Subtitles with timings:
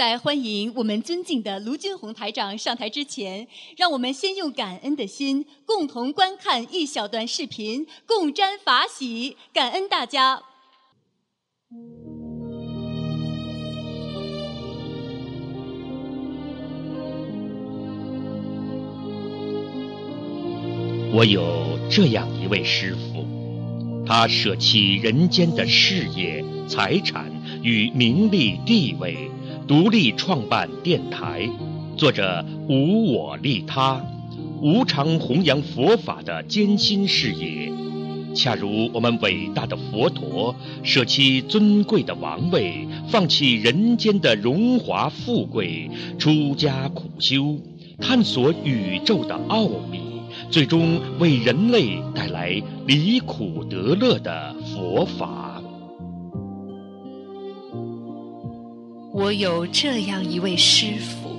[0.00, 3.46] 在欢迎我们尊敬的卢军红台长上台之前，
[3.76, 10.40] 让我们先用感恩的心，共同观看一小段视频，共沾法喜，感恩大家。
[21.12, 27.30] 我有这样一位师傅，他舍弃人间的事业、财产
[27.62, 29.30] 与名利地位，
[29.70, 31.48] 独立创办电台，
[31.96, 34.04] 做着无我利他、
[34.60, 37.72] 无偿弘扬佛法的艰辛事业。
[38.34, 47.56] 恰如我们伟大的佛陀舍弃尊贵的王位，放弃人间的荣华富贵，出家苦修，
[48.00, 50.00] 探索宇宙的奥秘。
[50.50, 55.49] 最终为人类带来离苦得乐的佛法。
[59.12, 61.36] 我有这样一位师傅，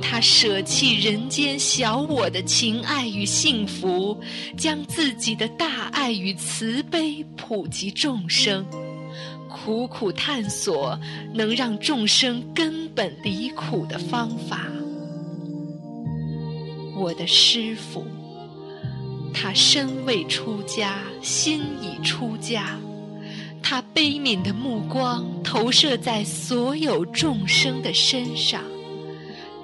[0.00, 4.18] 他舍弃人间小我的情爱与幸福，
[4.56, 8.64] 将自己的大爱与慈悲普及众生，
[9.48, 10.98] 苦苦探索
[11.34, 14.66] 能让众生根本离苦的方法。
[16.96, 18.06] 我的师父，
[19.34, 22.78] 他身未出家，心已出家。
[23.62, 28.62] 他悲悯的目光投射在所有众生的身上，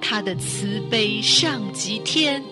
[0.00, 2.42] 他的慈悲上及天，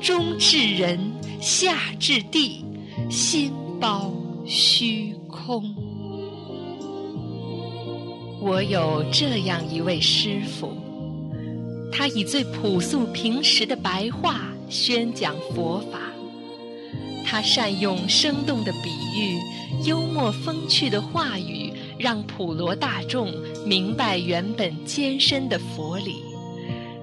[0.00, 0.98] 中至人，
[1.40, 2.64] 下至地，
[3.10, 4.12] 心包
[4.46, 5.74] 虚空。
[8.40, 10.72] 我有这样一位师父。
[11.90, 15.98] 他以最朴素平实的白话宣讲佛法，
[17.30, 19.38] 他善用生动的比喻、
[19.84, 23.30] 幽默风趣的话语，让普罗大众
[23.66, 26.22] 明白原本艰深的佛理，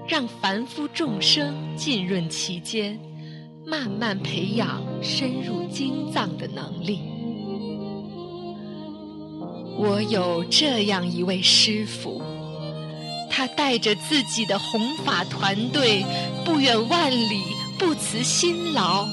[0.08, 2.98] 让凡夫众生浸润其间，
[3.64, 6.98] 慢慢培养深入经藏的能力。
[9.78, 12.20] 我有这样一位师傅。
[13.30, 16.04] 他带着自己的弘法团队，
[16.44, 17.42] 不远万里，
[17.78, 19.06] 不辞辛劳，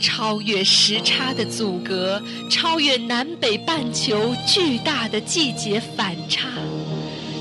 [0.00, 6.48] 超越时差的阻隔，超越南北半球巨大的季节反差，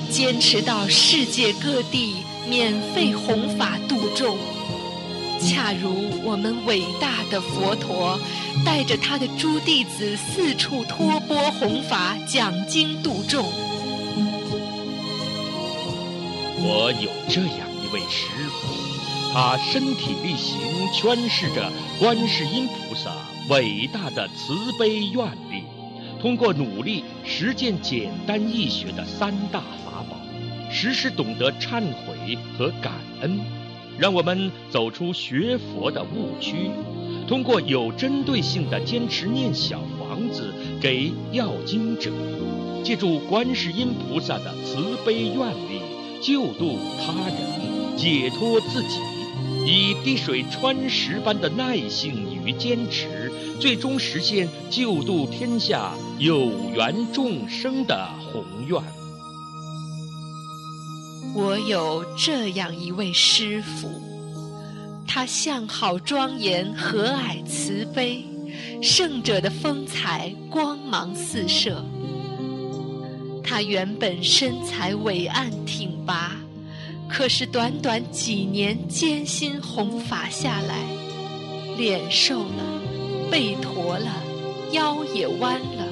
[0.10, 2.16] 坚持到世界各地
[2.48, 4.38] 免费弘法度众。
[5.40, 8.18] 恰如我们伟大的佛陀，
[8.64, 13.46] 带着他的诸弟子四处托钵弘法，讲经度众。
[16.66, 18.74] 我有这样一位师傅，
[19.34, 20.62] 他身体力行
[20.94, 21.68] 诠释着
[22.00, 23.10] 观世音菩萨
[23.50, 25.64] 伟大的慈悲愿力，
[26.22, 30.18] 通过努力实践简单易学的三大法宝，
[30.72, 33.40] 时时懂得忏悔和感恩，
[33.98, 36.70] 让我们走出学佛的误区。
[37.28, 42.12] 通过有针对性的坚持念小房子给要经者，
[42.84, 45.82] 借助观世音菩萨的慈悲愿力。
[46.22, 49.00] 救度他人，解脱自己，
[49.66, 58.82] 以滴水穿石般的耐性与坚持，最终实现救度天下有缘众生的宏愿。
[61.36, 63.90] 我有这样一位师父，
[65.08, 68.26] 他相好庄严，和蔼慈悲，
[68.82, 71.84] 圣者的风采光芒四射。
[73.44, 76.36] 他原本身材伟岸挺拔，
[77.16, 80.84] 可是短短几年艰辛弘法下来，
[81.78, 82.82] 脸瘦了，
[83.30, 84.12] 背驼了，
[84.72, 85.88] 腰也弯了，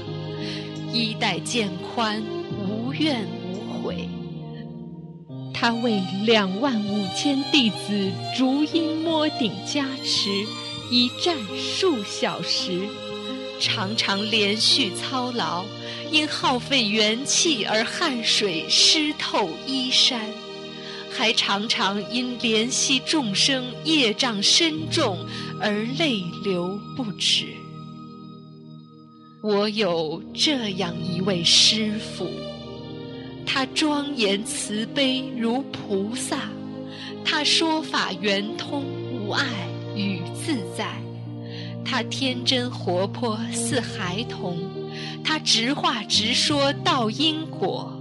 [0.91, 2.23] 衣带渐宽，
[2.67, 3.23] 无怨
[3.53, 4.09] 无悔。
[5.53, 10.43] 他为两万五千弟子逐音摸顶加持，
[10.89, 12.81] 一站数小时。
[13.59, 15.65] 常常连续操劳，
[16.09, 20.19] 因耗费元气而汗水湿透衣衫，
[21.13, 25.17] 还常常因怜惜众生业障深重
[25.59, 27.47] 而泪流不止。
[29.43, 32.29] 我有这样一位师父，
[33.45, 36.49] 他庄严慈悲如菩萨，
[37.25, 39.43] 他说法圆通无碍
[39.95, 40.95] 与自在。
[41.83, 44.59] 他天真活泼似孩童，
[45.23, 47.91] 他直话直说道因果，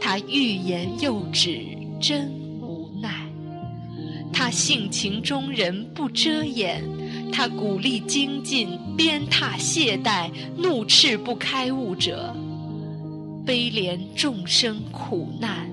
[0.00, 1.60] 他欲言又止
[2.00, 2.45] 真。
[4.38, 6.84] 他性情中人不遮掩，
[7.32, 12.36] 他鼓励精进，鞭挞懈怠，怒斥不开悟者，
[13.46, 15.70] 悲怜众生苦难，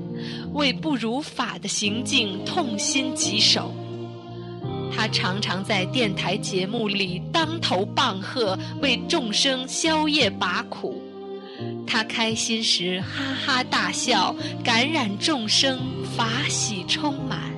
[0.54, 3.74] 为不如法的行径痛心疾首。
[4.95, 11.04] 他常常在电台节目里当头棒喝，为众生消业拔苦。
[11.86, 14.33] 他开心时哈哈大笑，
[14.63, 15.81] 感染众生，
[16.16, 17.53] 法喜充满。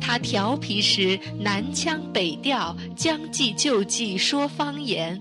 [0.00, 5.20] 他调皮时南腔北调，将计就计说方言。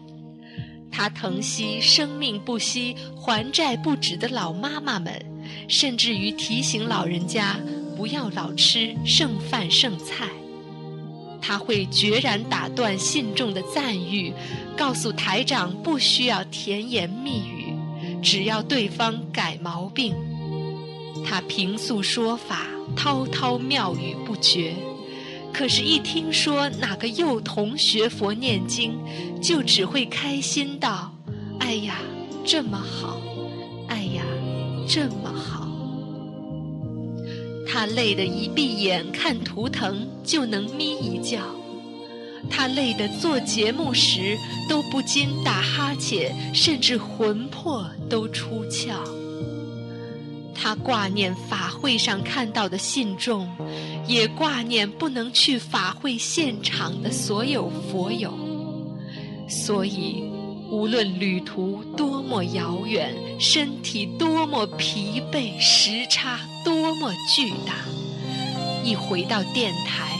[0.91, 5.25] 他疼惜生命不息、还债不止的老妈妈们，
[5.67, 7.59] 甚至于提醒老人家
[7.97, 10.29] 不要老吃剩饭剩菜。
[11.41, 14.33] 他会决然打断信众的赞誉，
[14.77, 17.73] 告诉台长不需要甜言蜜语，
[18.21, 20.15] 只要对方改毛病。
[21.25, 22.67] 他平素说法。
[22.95, 24.75] 滔滔妙语不绝，
[25.53, 28.99] 可是，一听说哪个幼童学佛念经，
[29.41, 31.13] 就只会开心道
[31.59, 31.99] ：“哎呀，
[32.45, 33.21] 这么好！
[33.87, 34.23] 哎呀，
[34.87, 35.69] 这么好！”
[37.67, 41.41] 他累得一闭眼看图腾就能眯一觉，
[42.49, 44.37] 他累得做节目时
[44.69, 48.93] 都不禁打哈欠，甚至魂魄都出窍。
[50.55, 53.47] 他挂念法会上看到的信众，
[54.07, 58.33] 也挂念不能去法会现场的所有佛友。
[59.47, 60.23] 所以，
[60.71, 67.75] 无论旅途多么遥远，身体多么疲惫，时差多么巨大，
[68.83, 70.17] 一回到电台，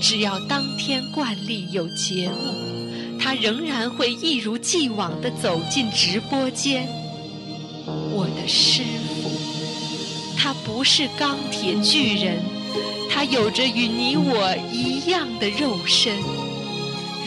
[0.00, 6.86] 只要当天惯例有节目，他仍然会一如既往地走进直播间。
[8.14, 9.31] 我的师傅。
[10.42, 12.42] 他不是钢铁巨人，
[13.08, 16.16] 他有着与你我一样的肉身，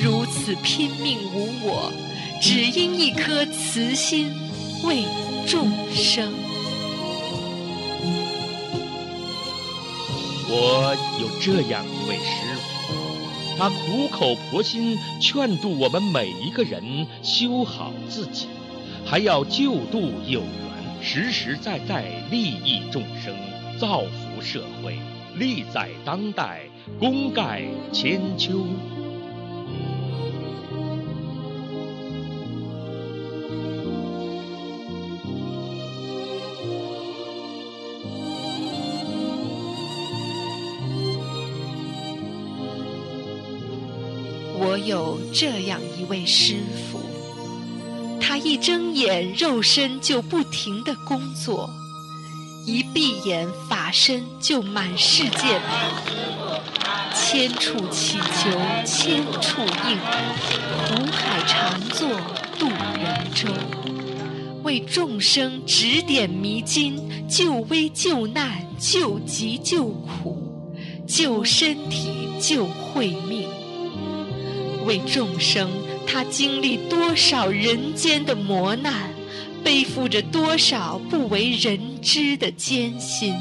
[0.04, 1.94] 如此拼命无我，
[2.42, 4.30] 只因一颗慈心
[4.84, 5.06] 为
[5.48, 6.34] 众生。
[10.50, 18.48] 我有这样一位师傅，他苦口婆心劝度我们每一个人修好自己，
[19.06, 20.75] 还要救度有缘。
[21.08, 23.32] 实实在在利益众生，
[23.80, 24.98] 造福社会，
[25.36, 26.64] 利在当代，
[27.00, 27.62] 功盖
[27.94, 28.66] 千秋。
[44.58, 46.85] 我有这样一位师傅。
[48.28, 51.70] 他一睁眼，肉身就不停的工作；
[52.66, 56.02] 一闭眼，法身就满世界跑。
[57.14, 58.50] 千处祈求
[58.84, 60.00] 千处应，
[60.88, 62.10] 苦海常作
[62.58, 63.48] 渡人舟，
[64.64, 67.00] 为众生指点迷津，
[67.30, 70.74] 救危救难，救急救苦，
[71.08, 73.48] 救身体救慧命，
[74.88, 75.70] 为众生。
[76.16, 79.14] 他经历多少人间的磨难，
[79.62, 83.36] 背负着多少不为人知的艰辛。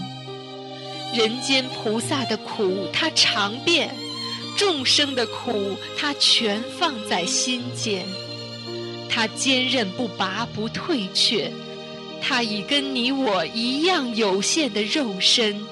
[1.16, 3.94] 人间菩萨的苦他尝遍，
[4.56, 8.04] 众生的苦他全放在心间。
[9.08, 11.52] 他坚韧不拔不退却，
[12.20, 15.64] 他已跟你我一样有限的肉身，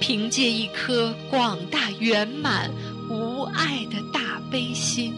[0.00, 2.68] 凭借一颗广大圆满
[3.08, 5.14] 无爱的大悲心。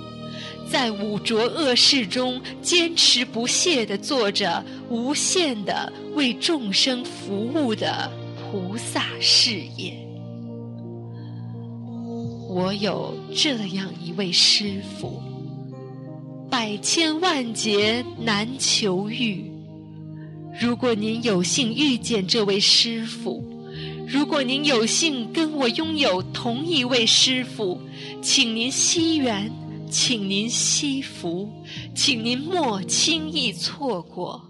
[0.74, 9.96] 在五浊恶世中坚持不懈地做着无限的为众生服务的菩萨事业。
[12.48, 15.22] 我有这样一位师父，
[16.50, 19.48] 百千万劫难求遇。
[20.60, 23.44] 如果您有幸遇见这位师父，
[24.08, 27.80] 如果您有幸跟我拥有同一位师父，
[28.20, 29.48] 请您惜缘。
[29.90, 31.48] 请您惜福，
[31.94, 34.42] 请您莫轻易错过。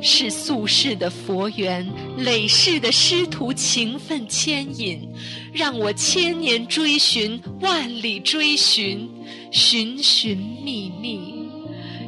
[0.00, 1.84] 是宿世的佛缘，
[2.18, 5.08] 累世的师徒情分牵引，
[5.52, 9.10] 让我千年追寻，万里追寻，
[9.50, 11.34] 寻寻觅觅。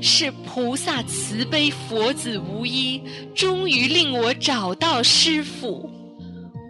[0.00, 3.02] 是菩萨慈悲，佛子无依，
[3.34, 5.90] 终于令我找到师父，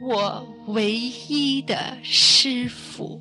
[0.03, 0.93] 我唯
[1.29, 3.21] 一的师父。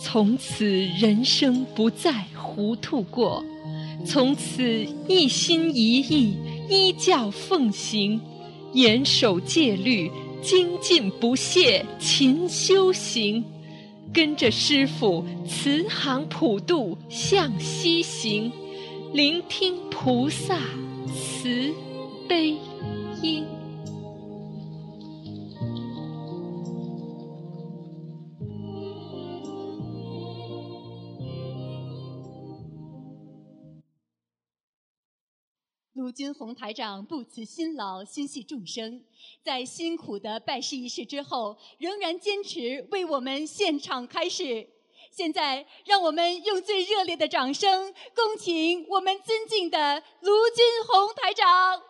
[0.00, 3.44] 从此人生不再糊涂过，
[4.06, 6.36] 从此一心一意
[6.68, 8.20] 依教奉行，
[8.72, 13.44] 严守戒律，精进不懈勤修行，
[14.12, 18.52] 跟着师父慈航普渡向西行，
[19.12, 20.56] 聆听菩萨
[21.12, 21.74] 慈
[22.28, 22.56] 悲
[23.20, 23.44] 音。
[36.08, 39.04] 卢军宏台长不辞辛劳，心系众生，
[39.42, 44.66] 在辛苦的拜师仪式之后，仍然坚持为我们现场开示。
[45.10, 51.82] 现在，让我们用最热烈的掌声，恭请我们尊敬的卢军宏台长。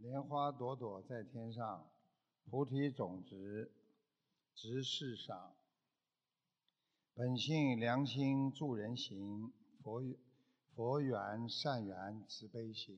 [0.00, 1.90] 莲花朵朵在天上，
[2.50, 3.72] 菩提种子
[4.54, 5.54] 植世上。
[7.14, 9.52] 本性良心助人行，
[9.82, 10.02] 佛
[10.74, 12.96] 佛缘善缘慈悲行。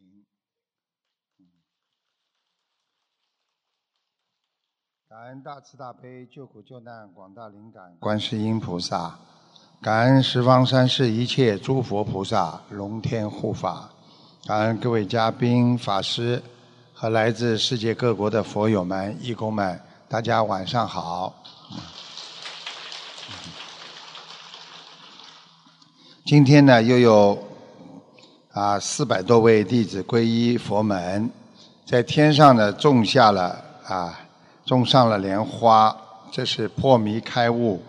[5.08, 9.18] 感恩大慈大悲救苦救难广大灵感观世音菩萨，
[9.82, 13.90] 感恩十方三世一切诸佛菩萨龙天护法，
[14.46, 16.40] 感恩各位嘉宾法师
[16.92, 21.34] 和来自世界各国的佛友们义工们，大家晚上好。
[26.26, 27.38] 今天呢，又有
[28.50, 31.30] 啊四百多位弟子皈依佛门，
[31.84, 34.20] 在天上呢种下了啊。
[34.64, 35.94] 种上了莲花，
[36.32, 37.82] 这是破迷开悟、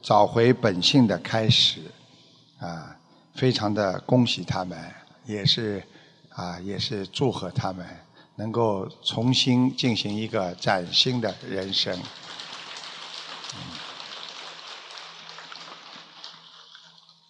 [0.00, 1.82] 找回本性的开始，
[2.58, 2.96] 啊，
[3.34, 4.78] 非常的恭喜他们，
[5.26, 5.82] 也是
[6.30, 7.86] 啊，也是祝贺他们
[8.36, 11.94] 能够重新进行一个崭新的人生。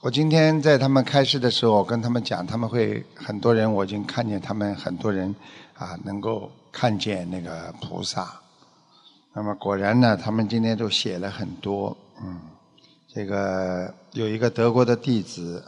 [0.03, 5.33] 我今天在他们开示的时候，我跟他们讲，他们会很多人，我已经看见他们很多人
[5.79, 8.29] 啊，能够看见那个菩萨。
[9.33, 12.41] 那么果然呢，他们今天都写了很多，嗯，
[13.15, 15.65] 这个有一个德国的弟子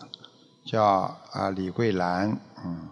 [0.65, 0.83] 叫
[1.31, 2.89] 啊李桂兰，嗯，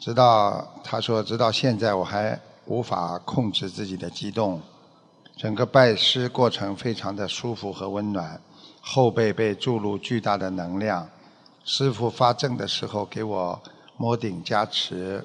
[0.00, 4.60] 直到他说直到现在我还无法控制自己的激动，
[5.36, 8.40] 整个拜师过程非常的舒服和温暖，
[8.80, 11.08] 后背被注入巨大的能量，
[11.64, 13.60] 师傅发证的时候给我
[13.96, 15.24] 摸顶加持，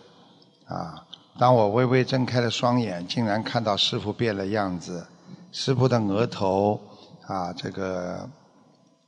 [0.68, 1.06] 啊。
[1.38, 5.06] 当我微微睁开了双眼，竟然看到师傅变了样子。
[5.52, 6.80] 师傅的额头
[7.28, 8.30] 啊，这个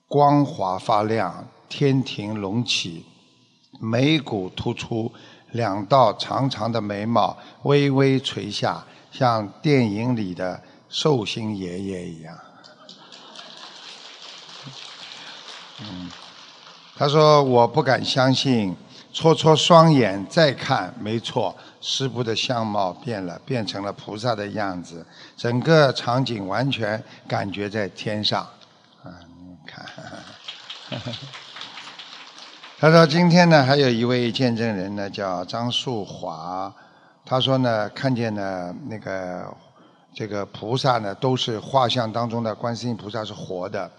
[0.09, 3.05] 光滑发亮，天庭隆起，
[3.79, 5.09] 眉骨突出，
[5.51, 12.37] 两道长长的眉毛微微垂下，像电影里的寿星爷爷一样。
[15.81, 16.09] 嗯，
[16.95, 18.75] 他说我不敢相信，
[19.13, 21.55] 搓搓双眼再看，没错。
[21.79, 25.05] 师傅的相貌变了，变成了菩萨的样子，
[25.37, 28.41] 整个场景完全感觉在天上。
[29.03, 29.85] 啊，你看，
[32.79, 36.73] 他说今天呢，还有一位见证人呢，叫张树华。
[37.23, 39.45] 他说呢，看见呢那个
[40.13, 43.89] 这个菩萨呢，都是画像当中的观世音菩萨是活的。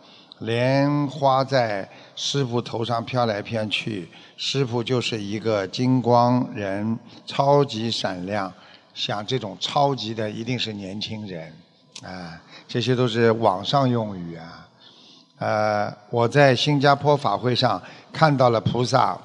[0.41, 8.53] 莲花在师傅头上飘来飘去，师傅就是一个金光人，超级闪亮。
[8.95, 11.53] 像这种超级的，一定是年轻人，
[12.03, 14.69] 啊，这些都是网上用语啊。
[15.39, 17.81] 呃，我在新加坡法会上
[18.13, 19.17] 看到了菩萨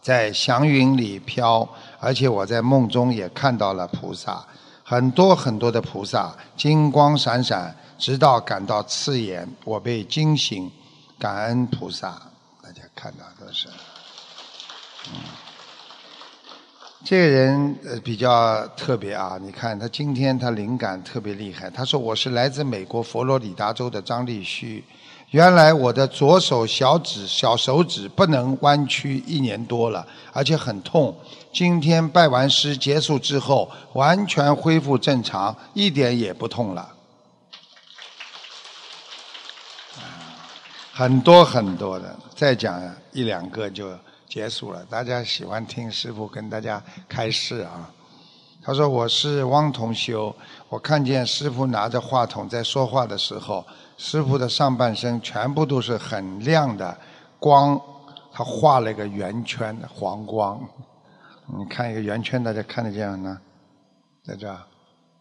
[0.00, 1.68] 在祥云里飘，
[2.00, 4.44] 而且我在梦中也看到了菩萨，
[4.82, 7.74] 很多很多的菩萨，金光闪闪。
[7.98, 10.70] 直到感到刺眼，我被惊醒，
[11.18, 12.20] 感恩菩萨，
[12.62, 13.68] 大家看到都是。
[15.08, 15.14] 嗯，
[17.04, 21.70] 这个人呃比较特别啊，你看他今天他灵感特别厉害。
[21.70, 24.84] 他说我是来自美国佛罗里达州的张立旭，
[25.30, 31.16] 原来我的左手小指小手指不能弯曲一年多了，而且很痛。
[31.52, 36.92] 今天拜完师结束之后，完全恢复正常，一点也不痛了。
[40.98, 42.80] 很多很多的，再讲
[43.12, 43.90] 一两个就
[44.26, 44.82] 结束了。
[44.86, 47.92] 大家喜欢听师傅跟大家开示啊。
[48.62, 50.34] 他说：“我是汪同修，
[50.70, 53.62] 我看见师傅拿着话筒在说话的时候，
[53.98, 56.96] 师傅的上半身全部都是很亮的
[57.38, 57.78] 光，
[58.32, 60.58] 他画了一个圆圈黄光。
[61.58, 63.38] 你看一个圆圈，大家看得见吗？
[64.24, 64.50] 在这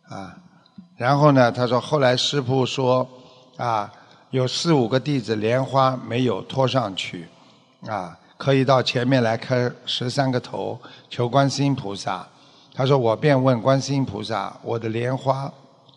[0.07, 0.37] 啊。
[0.95, 3.05] 然后呢，他说后来师傅说
[3.57, 3.91] 啊。”
[4.35, 7.25] 有四五个弟子莲花没有拖上去，
[7.87, 10.77] 啊，可以到前面来磕十三个头
[11.09, 12.27] 求观世音菩萨。
[12.73, 15.49] 他说我便问观世音菩萨，我的莲花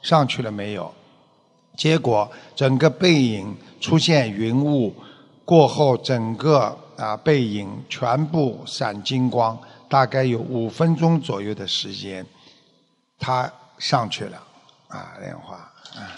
[0.03, 0.95] 上去了没有？
[1.77, 4.95] 结果整个背影出现云雾，
[5.45, 12.25] 过后整个啊背影全部闪金光，大概有五分钟左右的时间，
[13.19, 14.41] 他上去了，
[14.87, 16.15] 啊莲花，啊。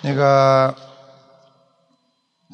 [0.00, 0.74] 那个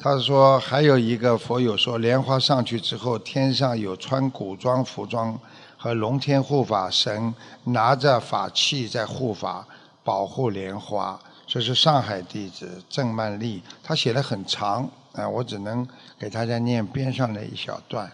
[0.01, 5.39] 他说还有一个佛友说，莲花上去之后，天上有穿古装服装
[5.77, 7.33] 和龙天护法神
[7.65, 9.65] 拿着法器在护法
[10.03, 11.19] 保护莲花。
[11.47, 15.87] 这是上海弟子郑曼丽，他写的很长啊，我只能
[16.17, 18.11] 给大家念边上的一小段。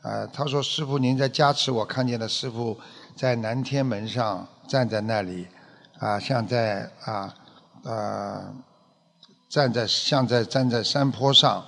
[0.00, 2.78] 啊，他说：“师傅，您在加持我看见的师傅
[3.14, 5.46] 在南天门上站在那里，
[5.98, 7.34] 啊，像在啊
[7.86, 8.52] 呃
[9.48, 11.64] 站在像在站在山坡上，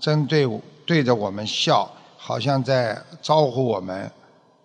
[0.00, 0.46] 针对
[0.86, 4.10] 对着我们笑，好像在招呼我们，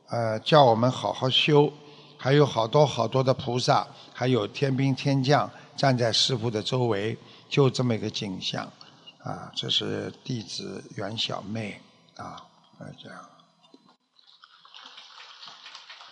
[0.07, 1.71] 呃，叫我们好好修。
[2.17, 7.17] 还有好多好多的菩萨，还有天兵天将。”站在师傅的周围，
[7.49, 8.71] 就这么一个景象，
[9.23, 11.81] 啊，这是弟子袁小妹，
[12.17, 12.45] 啊，
[13.01, 13.19] 这样，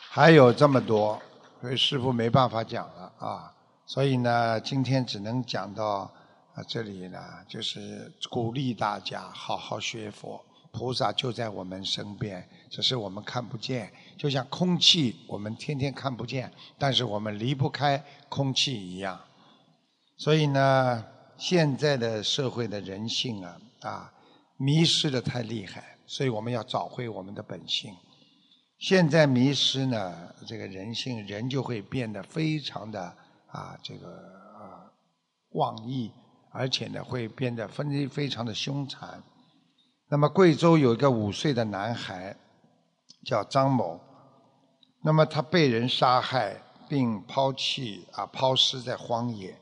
[0.09, 1.21] 还有这么多，
[1.61, 3.53] 所以师傅没办法讲了啊，
[3.89, 6.01] 所以呢，今天只能讲到
[6.53, 10.39] 啊这里呢，就是鼓励大家好好学佛，
[10.71, 17.97] 菩萨就在我们身边，只是我们看不见，就像空气，我们天天看不见，但是我们离不开
[18.29, 19.19] 空气一样。
[20.17, 21.03] 所以呢，
[21.35, 24.13] 现在的社会的人性啊，啊，
[24.57, 27.91] 迷失的太厉害，所以我们要找回我们的本性。
[28.77, 33.17] 现在迷失呢，这个人性，人就会变得非常的
[33.51, 34.07] 啊，这个
[34.57, 34.91] 啊
[35.51, 36.11] 妄意，
[36.51, 39.23] 而且呢，会变得非非常的凶残。
[40.09, 42.35] 那么贵州有一个五岁的男孩，
[43.25, 43.99] 叫张某，
[45.03, 49.55] 那么他被人杀害并抛弃啊，抛尸在荒野。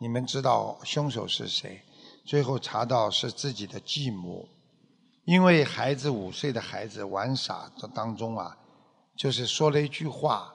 [0.00, 1.80] 你们知道凶手是谁？
[2.26, 4.48] 最后查到是自己的继母，
[5.24, 8.56] 因为孩子五岁的孩子玩耍的当中啊，
[9.16, 10.52] 就是说了一句话，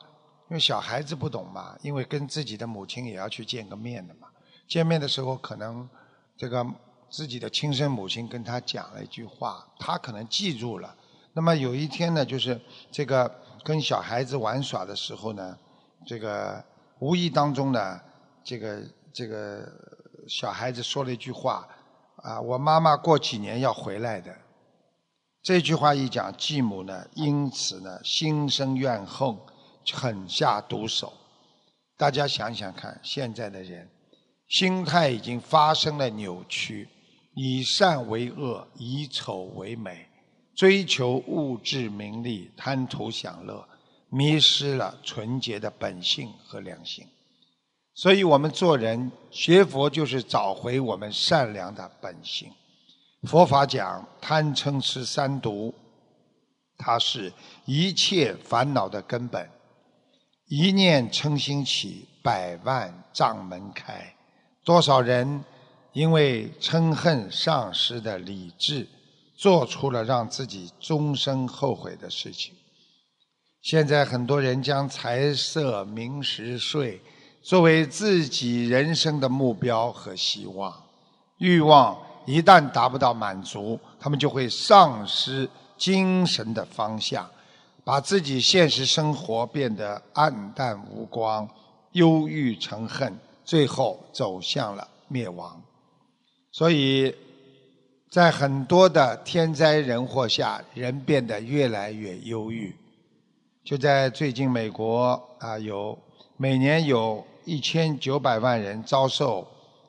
[0.49, 4.27] 因为小孩子不懂嘛，因为跟自己的母亲也要去见个面的嘛，
[4.67, 5.87] 见面的时候可能
[6.35, 6.65] 这个
[7.09, 10.95] 自己的亲生母亲跟他讲了一句话，他可能记住了。
[11.33, 12.59] 那么有一天呢，就是
[12.91, 13.33] 这个
[13.63, 15.57] 跟小孩子玩耍的时候呢，
[16.05, 16.63] 这个
[16.99, 17.99] 无意当中呢，
[18.43, 18.81] 这个。
[19.11, 19.67] 这个
[20.27, 21.67] 小孩子说了一句话，
[22.17, 24.33] 啊，我妈妈过几年要回来的。
[25.41, 29.35] 这句话一讲，继母呢，因此呢，心生怨恨，
[29.93, 31.13] 狠下毒手。
[31.97, 33.89] 大家想想看，现在的人
[34.47, 36.87] 心态已经发生了扭曲，
[37.35, 40.07] 以善为恶，以丑为美，
[40.55, 43.67] 追求物质名利，贪图享乐，
[44.09, 47.05] 迷失了纯洁的本性和良心。
[47.93, 52.49] 所以我们做人学佛，就是找回我们善良的本性。
[53.23, 55.75] 佛法讲贪嗔痴三毒，
[56.77, 57.33] 它是
[57.65, 59.49] 一切烦恼的根本。
[60.49, 64.15] 一念嗔心起，百万障门开。
[64.65, 65.45] 多少人
[65.93, 68.87] 因为嗔恨丧失的理智，
[69.37, 72.55] 做出了让自己终生后悔的事情。
[73.61, 76.99] 现在很多人将财色名食睡。
[77.41, 80.73] 作为自己人生的目标和希望，
[81.37, 87.29] 欲望一旦达不到满足，他们就会丧失精神的方向，
[87.89, 91.49] 把自己现实生活变得暗淡无光、
[91.93, 95.59] 忧郁成恨，最后走向了灭亡。
[96.51, 97.11] 所以
[98.11, 102.75] 在很多的天灾人祸下，人变得越来越忧郁。
[103.63, 105.97] 就在最近，美国啊，有
[106.37, 107.25] 每年有。
[107.45, 109.47] 一千九百万人遭受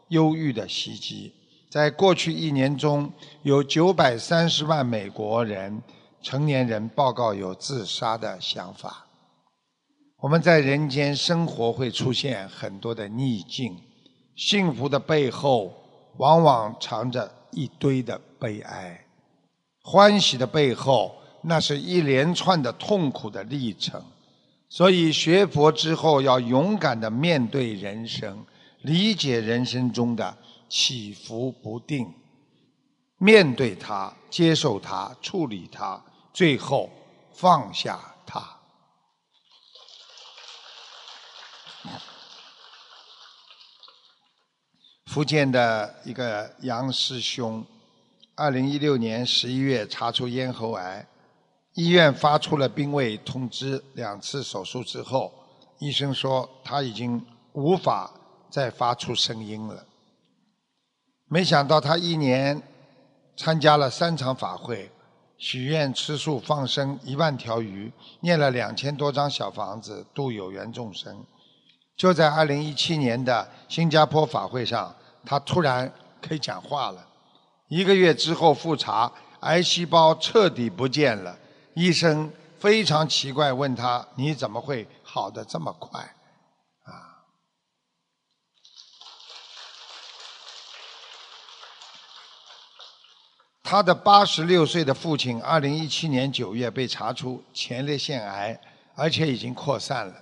[0.08, 1.30] 忧郁的袭击，
[1.68, 5.82] 在过去一年中，有九百三十万美国人
[6.22, 9.06] 成年人报告有自杀的想法。
[10.18, 13.76] 我们在人间生活会出现很多的逆境，
[14.36, 15.72] 幸福的背后
[16.18, 19.06] 往往藏着一堆的悲哀，
[19.82, 24.02] 欢喜的背后那是一连串的痛苦的历程。
[24.68, 28.44] 所以学佛之后，要勇敢的面对人生，
[28.82, 30.36] 理解人生中的
[30.68, 32.12] 起伏不定，
[33.16, 36.00] 面对它，接受它，处理它，
[36.32, 36.90] 最后
[37.32, 38.56] 放下它。
[45.06, 47.64] 福建的一个杨师兄，
[48.36, 51.06] 二零一六年十一月查出咽喉癌。
[51.74, 55.32] 医院发出了病危通知，两次手术之后，
[55.78, 58.12] 医生说他已经无法
[58.50, 59.86] 再发出声音了。
[61.26, 62.60] 没想到他一年
[63.36, 64.90] 参加了三场法会，
[65.40, 71.24] 许愿吃素放生一万条鱼，念了两千多张小房子度有缘众生。
[71.96, 77.06] 就在二零一七年的新加坡法会上，他突然可以讲话了。
[77.68, 81.34] 一个月之后复查，癌细胞彻底不见了。
[81.72, 86.06] 医生非常奇怪，问他：“你怎么会好的这么快？”
[93.70, 98.60] 他的八十六岁的父亲，二零一七年九月被查出前列腺癌，
[98.96, 100.14] 而且已经扩散了。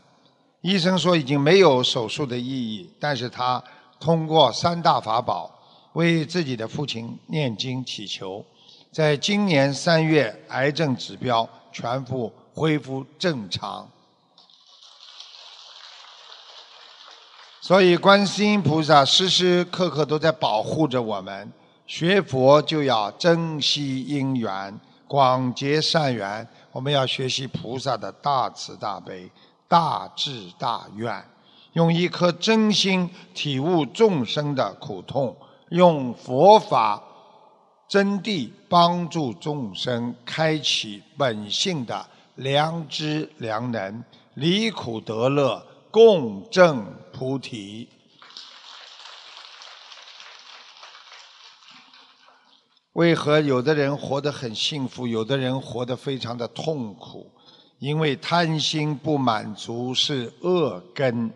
[0.61, 3.65] 医生说已经没有手术的意义，但是他
[3.99, 5.51] 通过三大法宝
[5.95, 8.45] 为自己的父亲念经祈求，
[8.93, 13.91] 在今年三月，癌症指标全部恢复正常。
[17.63, 21.51] 所以，观世音菩萨时时刻刻都在保护着我们。
[21.88, 26.46] 学佛就要珍惜因缘，广结善缘。
[26.70, 29.29] 我们要学习菩萨的大慈大悲。
[29.66, 31.22] 大智大愿，
[31.74, 35.37] 用一颗真心体悟众生的苦痛，
[35.68, 37.03] 用佛法
[37.87, 44.03] 真谛帮助众生开启本性的良知良能，
[44.35, 47.87] 离苦得乐，共证菩提。
[52.99, 57.31] 为何有的人活得很幸福，有的人活得非常的痛苦？
[57.79, 61.31] 因为贪心不满足是恶根，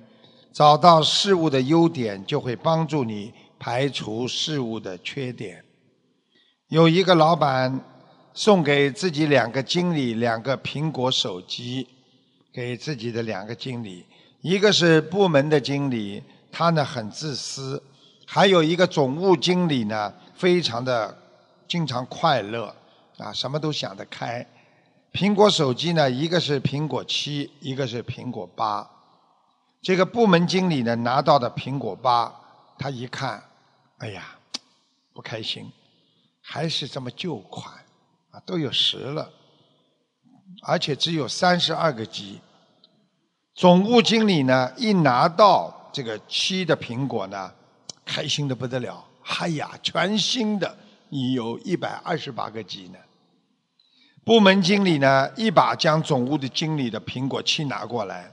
[0.53, 5.65] 找到事物的优点，就会帮助你排除事物的缺点。
[6.67, 7.81] 有一个老板
[8.35, 11.87] 送给自己两个经理两个苹果手机，
[12.53, 14.05] 给自己的两个经理，
[14.41, 16.21] 一个是部门的经理，
[16.51, 17.81] 他呢很自私；
[18.27, 21.17] 还有一个总务经理呢，非常的
[21.67, 22.75] 经常快乐，
[23.19, 24.47] 啊，什么都想得开。
[25.13, 28.89] 苹果手机呢，一个是苹果七，一个是苹果八。
[29.83, 32.33] 这个部门经理呢拿到的苹果八，
[32.79, 33.43] 他一看，
[33.99, 34.37] 哎呀，
[35.13, 35.71] 不开心，
[36.41, 37.75] 还是这么旧款，
[38.31, 39.29] 啊，都有十了，
[40.63, 42.41] 而且只有三十二个 G。
[43.55, 47.53] 总务经理呢一拿到这个七的苹果呢，
[48.05, 49.05] 开心的不得了，
[49.41, 50.75] 哎呀，全新的，
[51.15, 52.99] 你有一百二十八个 G 呢。
[54.25, 58.33] 部门经理呢，一把将总务的经理的苹果七拿过来，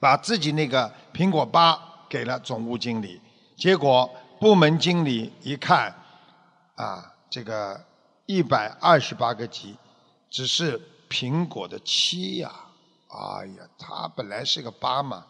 [0.00, 3.20] 把自己那个苹果八给了总务经理。
[3.56, 4.10] 结果
[4.40, 5.94] 部门经理一看，
[6.74, 7.80] 啊，这个
[8.26, 9.76] 一百二十八个 G，
[10.28, 12.50] 只是苹果的七呀！
[13.10, 15.24] 哎呀，他本来是个八嘛。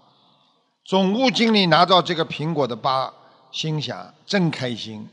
[0.87, 3.13] 总务经理拿到这个苹果的八，
[3.51, 5.07] 心想真开心，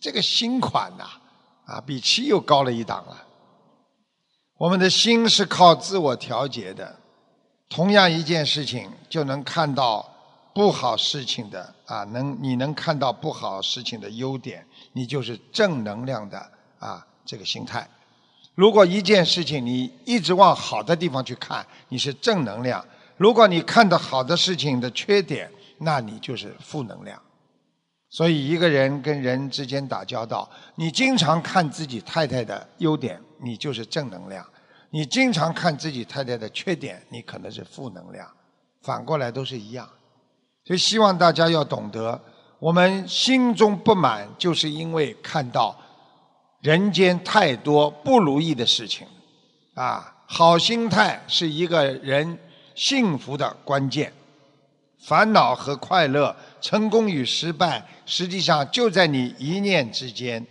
[0.00, 1.04] 这个新款呐，
[1.64, 3.24] 啊，比七又高了一档了。
[4.58, 6.98] 我们的心是靠自我调节的，
[7.68, 10.08] 同样一件事情就能看到
[10.54, 16.38] 不好事情的啊，能你能看到不好事情的优点，你就是正能量的
[16.78, 17.86] 啊这个心态。
[18.54, 22.82] 如果一件事情你一直往好的地方去看，你是正能量；
[23.18, 27.20] 如果你看到好的事情的缺点，那你就是负能量。
[28.08, 33.20] 所以一个人跟人之间打交道，你经常看自己太太的优点。
[33.38, 34.42] 你就是正能量，
[34.88, 38.26] 你经常看自己太太的缺点，你可能是负能量，
[38.80, 39.86] 反过来都是一样。
[40.64, 42.18] 所以希望大家要懂得，
[42.58, 45.78] 我们心中不满，就是因为看到
[46.62, 49.06] 人间太多不如意的事情。
[49.74, 52.38] 啊，好心态是一个人
[52.74, 54.10] 幸福的关键。
[54.98, 56.34] 烦恼和快乐，
[56.66, 60.44] 成功与失败，实际上就在你一念之间。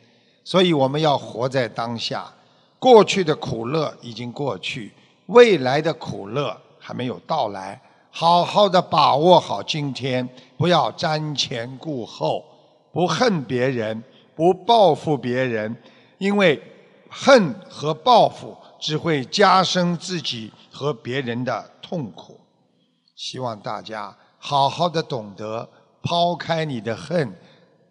[0.46, 2.34] 所以我们要活在当下。
[2.80, 4.94] 过去的苦乐已经过去，
[5.26, 7.82] 未来的苦乐还没有到来。
[8.12, 10.26] 好好的把握好今天，
[10.56, 12.46] 不要瞻前顾后，
[12.94, 14.02] 不恨别人，
[14.34, 15.76] 不报复别人，
[16.18, 16.62] 因为
[17.10, 22.40] 恨和报复只会加深自己和别人的痛苦。
[23.18, 25.68] 希望大家好好的懂得
[26.06, 27.36] 抛开你的恨，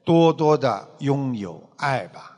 [0.05, 2.31] 多多的拥有爱吧。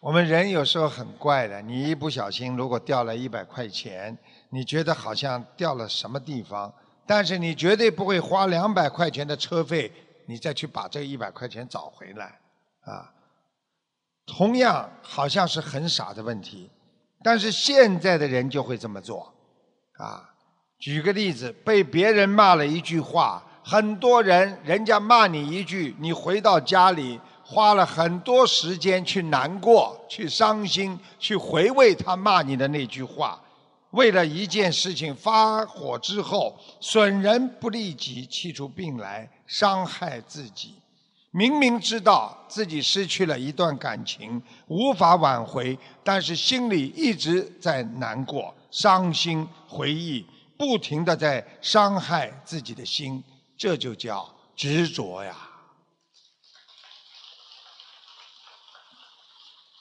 [0.00, 6.74] 我们人有时候很怪的，你一不小心如果掉了一百块钱，你觉得好像掉了什么地方，
[7.06, 9.92] 但是你绝对不会花两百块钱的车费，
[10.26, 12.40] 你再去把这一百块钱找回来，
[12.80, 13.14] 啊，
[14.26, 16.68] 同样好像是很傻的问题，
[17.22, 19.32] 但是现在的人就会这么做，
[19.98, 20.31] 啊，
[20.82, 27.20] 举个例子，被别人骂了一句话，很多人人家骂你一句，你回到家里。
[27.44, 33.38] 花了很多时间去难过、去伤心、去回味他骂你的那句话，
[33.90, 40.76] 为了一件事情发火之后，损人不利己，气出病来，伤害自己。
[41.30, 50.24] 明明知道自己失去了一段感情，无法挽回，但是心里一直在难过、伤心、回忆，
[50.62, 53.24] 不停的在伤害自己的心，
[53.56, 55.36] 这就叫执着呀。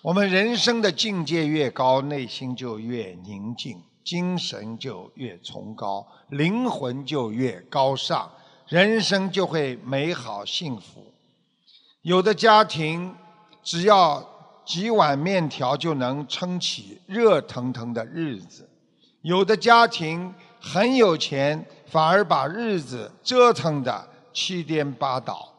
[0.01, 8.31] 我们人生的境界越高，内心就越宁静，精神就越崇高，灵魂就越高尚，
[8.65, 11.13] 人生就会美好幸福。
[12.01, 13.15] 有的家庭
[13.61, 14.27] 只要
[14.65, 18.67] 几碗面条就能撑起热腾腾的日子，
[19.21, 25.51] 有的家庭很有钱，反而把日子折腾的七颠八倒。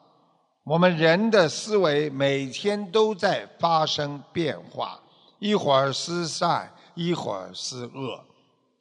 [0.64, 5.00] 我们人的思维每天都在发生变化，
[5.40, 8.24] 一会儿思善，一会儿思恶。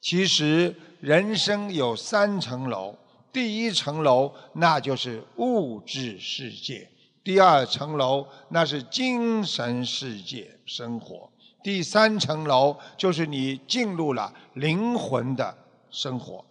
[0.00, 2.94] 其实人生有三层楼，
[3.32, 6.88] 第一层楼那就是物质世界。
[7.24, 11.28] 第二层楼那是精神世界生活，
[11.62, 15.52] 第三层楼就是你进入了灵魂的
[15.92, 16.44] 生活。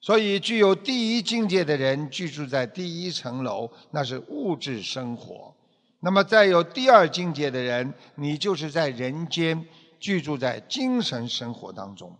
[0.00, 5.52] 所以，具有第一境界的人居住在第一层楼，那是物质生活；
[5.98, 9.66] 那么，再有第二境界的人，你就是在人间
[9.98, 12.16] 居住在精神生活当中。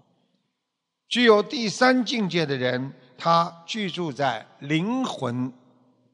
[1.08, 5.52] 具有第三境界的人，他居住在灵魂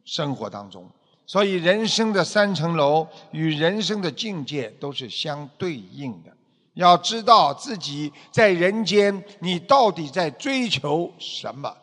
[0.04, 0.86] 生活当中。
[1.24, 6.33] 所以，人生的三层楼与人生的境界都是相对应的。
[6.74, 11.74] 要知道自己在人间，你到底在追求什么？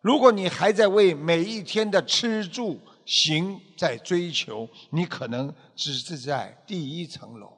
[0.00, 7.52] 如果你还在为每一天的吃住行在追求，你可能只是在第一层楼。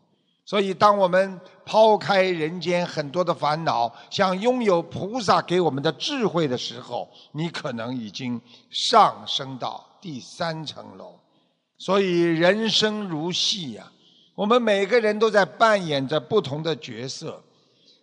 [0.45, 9.83] 所以，当我们抛开人间很多的烦恼，想拥有菩萨给我们的智慧的时候，你可能已经上升到。
[10.03, 11.19] 第三层楼，
[11.79, 13.91] 所以人生如戏呀，
[14.35, 17.43] 我们每个人都在扮演着不同的角色，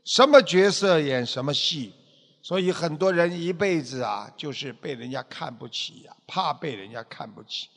[0.06, 1.94] 什么角色演什么戏，
[2.42, 7.68] 所以很多人一辈子啊，就是被人家看不起呀，怕被人家看不起。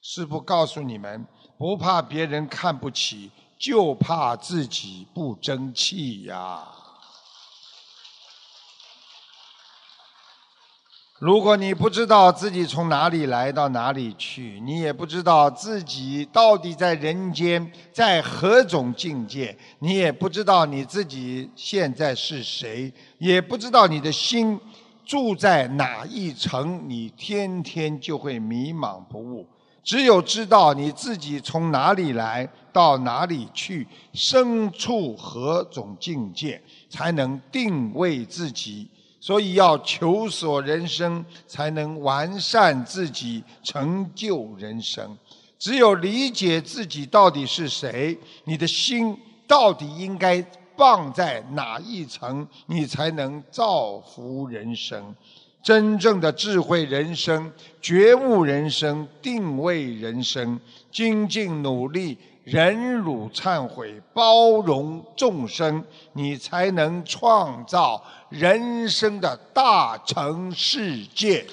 [0.00, 6.73] 师父告诉你们，不怕别人看不起，就怕自己不争气呀。
[11.20, 24.58] 如果你不知道自己从哪里来到哪里去，你也不知道自己到底在人间在何种境界，你也不知道你自己现在是谁，也不知道你的心
[25.06, 29.46] 住在哪一层，你天天就会迷茫不悟。
[29.84, 38.88] 只有知道你自己从哪里来到哪里去，身处何种境界，才能定位自己。
[39.24, 45.16] 所以要求索人生，才能完善自己，成就人生。
[45.58, 50.44] 只有理解自己到底是谁，你的心到底应该
[50.76, 55.14] 放在哪一层，你才能造福人生。
[55.62, 60.60] 真正的智慧人生、觉悟人生、定位人生、
[60.92, 62.18] 精进努力。
[62.44, 65.82] 忍辱忏悔，包容众生，
[66.12, 68.04] 你才能创造
[68.34, 71.46] 人生的大成世界。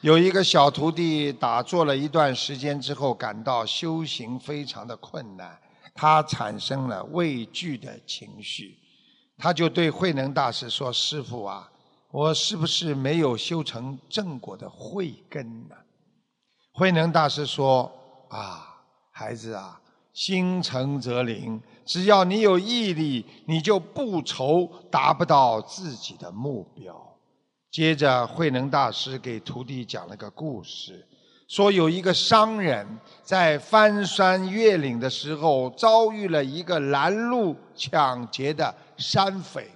[0.00, 5.56] 有一个小徒弟打坐了一段时间之后，感到修行非常的困难，
[5.94, 8.76] 他产生了畏惧的情绪，
[9.38, 11.70] 他就对慧能大师说：“师傅啊，
[12.10, 15.76] 我是不是没有修成正果的慧根呢？”
[16.74, 17.92] 慧能大师说
[18.28, 19.80] ：“啊，孩子啊，
[20.12, 21.62] 心诚则灵。
[21.92, 26.96] 只要你有毅力，你就不愁达不到自己的目标。”
[27.70, 31.06] 接着，慧能大师给徒弟讲了个故事，
[31.46, 32.86] 说有一个商人，
[33.22, 39.68] 在翻山越岭的时候，遭遇了一个拦路抢劫的山匪，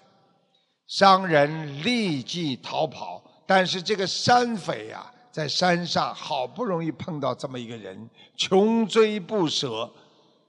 [0.86, 5.12] 商人立即逃跑，但是这个山匪呀。
[5.30, 9.86] 在山上好不容易碰到这么一个人，穷追不舍，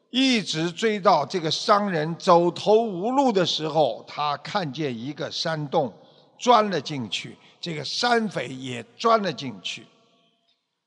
[0.10, 5.93] 一直追到这个商人走投无路的时候，他看见一个山洞，
[6.38, 7.38] 钻了进去。
[7.60, 9.86] 这个山匪也钻了进去。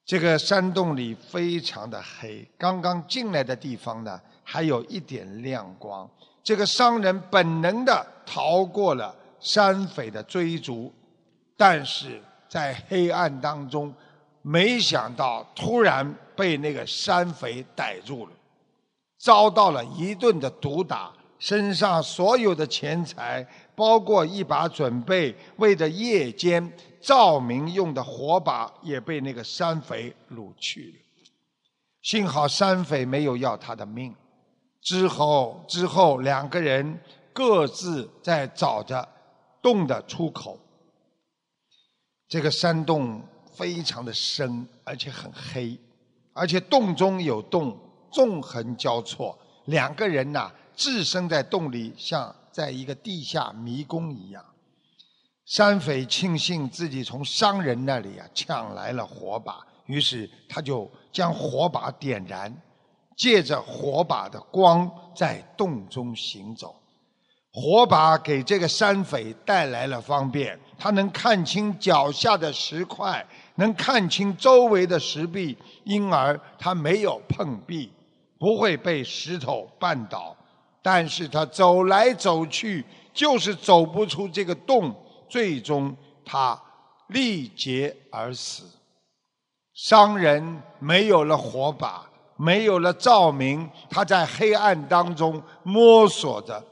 [0.07, 6.09] 这个山洞里非常的黑，刚刚进来的地方呢，还有一点亮光。
[6.43, 10.93] 这个商人本能的逃过了山匪的追逐，
[11.57, 12.21] 但是。
[12.51, 13.95] 在黑暗当中，
[14.43, 18.33] 没想到突然被那个山匪逮住了，
[19.21, 30.95] 遭到了一顿的毒打，身上所有的钱财，包括一把准备为着夜间照明用的火把也被那个山匪掳去了。
[32.01, 34.17] 幸好山匪没有要他的命。
[34.81, 36.99] 之后，之后两个人
[37.35, 39.07] 各自在找着
[39.61, 40.59] 洞的出口。
[42.27, 43.21] 这个山洞
[43.53, 45.79] 非常的深，而且很黑，
[46.33, 47.79] 而且洞中有洞，
[48.11, 49.39] 纵横交错。
[49.67, 54.45] 两个人呐，置身在洞里，像在一个地下迷宫一样。
[55.47, 62.55] 山匪庆幸自己从商人那里啊抢来了火把，于是他就将火把点燃。
[63.17, 66.75] 借着火把的光在洞中行走，
[67.53, 73.23] 火把给这个山匪带来了方便，他能看清脚下的石块，
[73.57, 77.93] 能看清周围的石壁，因而他没有碰壁，
[78.41, 80.37] 不会被石头绊倒。
[80.83, 84.93] 但是他走来走去，就是走不出这个洞，
[85.29, 86.61] 最终他
[87.09, 88.65] 力竭而死。
[89.75, 92.07] 商人没有了火把。
[92.43, 96.65] 没有了照明，他在黑暗当中摸索着，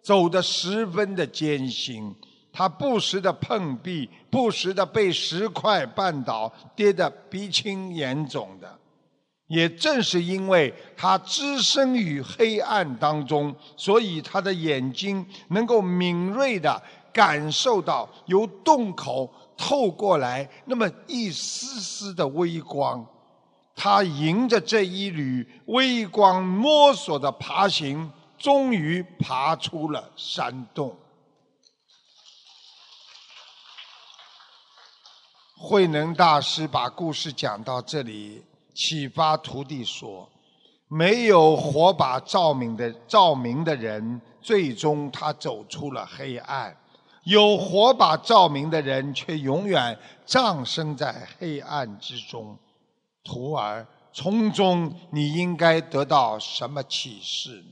[0.00, 2.14] 走得十分的艰辛。
[2.52, 8.78] 他不时的碰壁，不时的被石块绊倒，跌得鼻青眼肿的。
[9.52, 23.06] 也正是因为他置身于黑暗当中，所以他的眼睛能够敏锐的感受到由洞口透过来那么一丝丝的微光。
[23.76, 30.96] 他迎着这一缕微光摸索的爬行，终于爬出了山洞。
[35.58, 38.42] 慧能大师把故事讲到这里，
[38.74, 40.28] 启发徒弟说：
[40.88, 46.70] 没有火把照明的照明的人，最终他走出了黑暗；
[47.24, 52.58] 有火把照明的人，却永远葬身在黑暗之中。
[53.24, 57.62] 徒儿，从中你应该得到什么启示？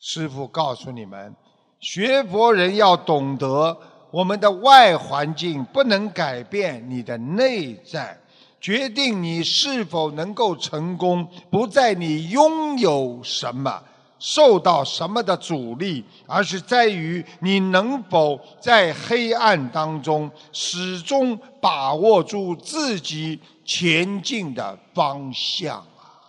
[0.00, 1.34] 师父告诉你们，
[1.80, 3.78] 学佛人要懂得，
[4.10, 8.18] 我们的外环境不能改变你的内在，
[8.64, 13.82] 决定你是否能够成功，不在你拥有什么。
[14.18, 26.24] 受到什么的阻力，而是在于你能否在黑暗当中始终把握住自己前进的方向啊！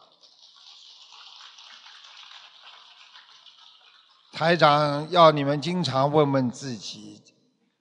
[4.34, 7.22] 台长要你们经常问问自己：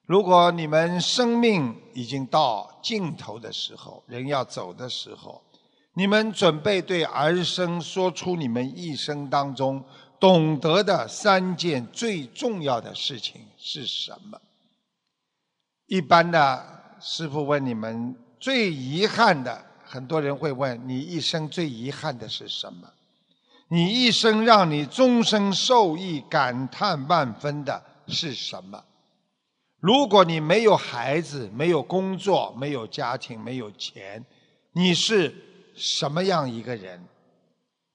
[0.06, 5.42] 如果你们生命已经到尽头的时候，人要走的时候，
[5.94, 9.84] 你们准备对儿孙说出你们一生当中。
[10.20, 14.40] 懂得的三件最重要的事情是什么？
[15.86, 22.88] 一般的师傅问你们最遗憾的，很多人会问你一生最遗憾的是什么？
[23.68, 28.82] 你一生让你终生受益、感叹万分的是什么？
[29.84, 34.24] 如果你没有孩子、没有工作、没有家庭、没有钱，
[34.72, 35.30] 你是
[35.76, 36.98] 什么样一个人？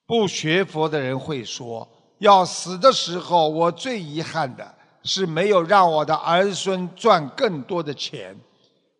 [0.05, 1.89] 不学佛的人会说。
[2.19, 8.37] 要死的时候，我最遗憾的是没有让我的儿孙赚更多的钱。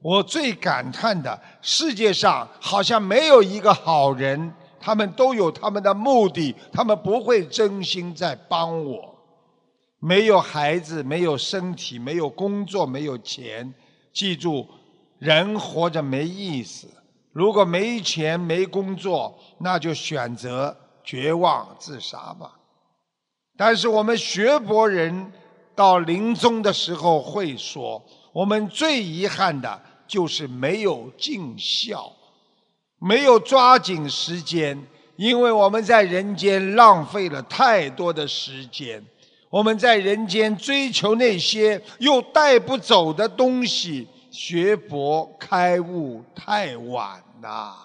[0.02, 9.15] 我最感叹的，世界上好像没有一个好人，他们都有他们的目的，他们不会真心在帮我。
[10.00, 13.74] 没有孩子，没有身体，没有工作，没有钱。
[14.14, 14.68] 记住，
[15.18, 16.88] 人活着没意思。
[17.32, 22.58] 如果没钱没工作，那就选择绝望自杀吧。
[23.58, 25.32] 但是我们学佛人
[25.76, 32.12] 到临终的时候会说，我们最遗憾的就是没有尽孝，
[32.97, 34.82] 没有抓紧时间，
[35.18, 39.06] 因为我们在人间浪费了太多的时间，
[39.50, 47.76] 我们在人间追求那些又带不走的东西，学佛开悟太晚了。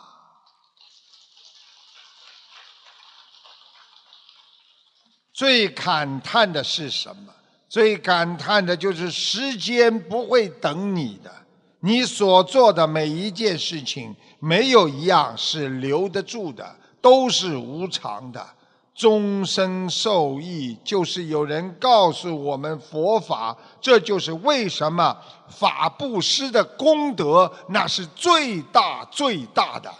[5.33, 7.33] 最感叹的是什么？
[7.69, 11.33] 最感叹的就是时间不会等你的，
[11.81, 18.47] 你所做的每一件事情，没有一样是留得住的，都是无常的。
[18.95, 25.17] 终身受益，就是有人告诉我们佛法，这就是为什么
[25.49, 29.93] 法布施的功德，那是最大最大的。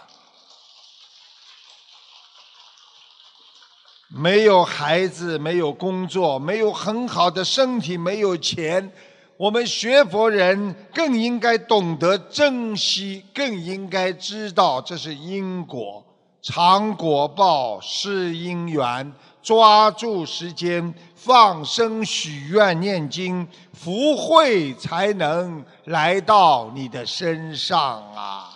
[4.07, 8.93] 没有孩子，没有工作，没有很好的身体，没有钱，
[9.35, 16.01] 我们学佛人更应该懂得珍惜，更应该知道这是因果，
[16.45, 28.53] 尝果报是因缘，抓住时间放生许愿念经，福慧才能来到你的身上啊！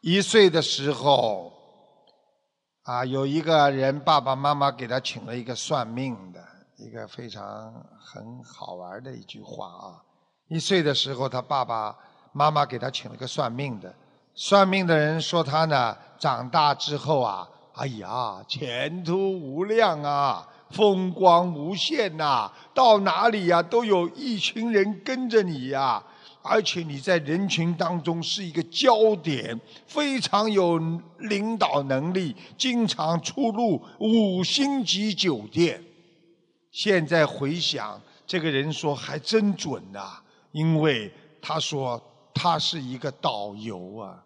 [0.00, 1.52] 一岁的时候，
[2.84, 6.40] 啊，有一个人爸爸妈妈给他请了一个算命的，
[6.76, 9.98] 一个非常很好玩的一句话啊。
[10.46, 11.98] 一岁的时候，他爸爸
[12.34, 13.94] 妈妈给他请了个算命的，
[14.34, 26.02] 算命的人说他呢，长大之后啊，哎呀，前途无量啊，风光无限呐，到哪里呀都有一群人跟着你呀。
[26.42, 30.78] 而且你在人群当中是一个焦点，非常有
[31.20, 35.82] 领导能力，经常出入五星级酒店。
[36.70, 40.18] 现在回想，这个人说还真准呐，
[40.52, 41.10] 因为
[41.40, 42.02] 他说
[42.34, 44.24] 他是一个导游啊。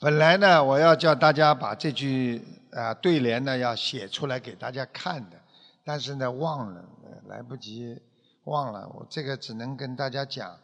[0.00, 5.38] 本来呢，我要叫大家把这句啊对联呢要写出来给大家看的。
[5.84, 6.82] 但是呢，忘了，
[7.26, 8.00] 来不及，
[8.44, 8.88] 忘了。
[8.94, 10.58] 我这个只能跟大家讲，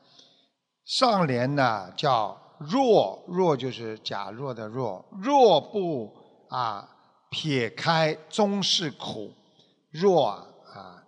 [0.85, 6.17] 上联呢叫“若”，若就是假若的若，若不
[6.49, 6.89] 啊
[7.29, 9.33] 撇开终是苦，
[9.91, 10.47] 若啊，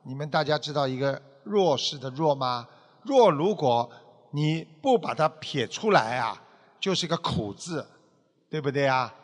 [0.09, 2.66] 你们大家知道一个弱势的弱吗？
[3.02, 3.88] 弱如果
[4.30, 6.42] 你不把它撇出来啊，
[6.80, 7.86] 就是个苦字，
[8.48, 9.14] 对不对啊？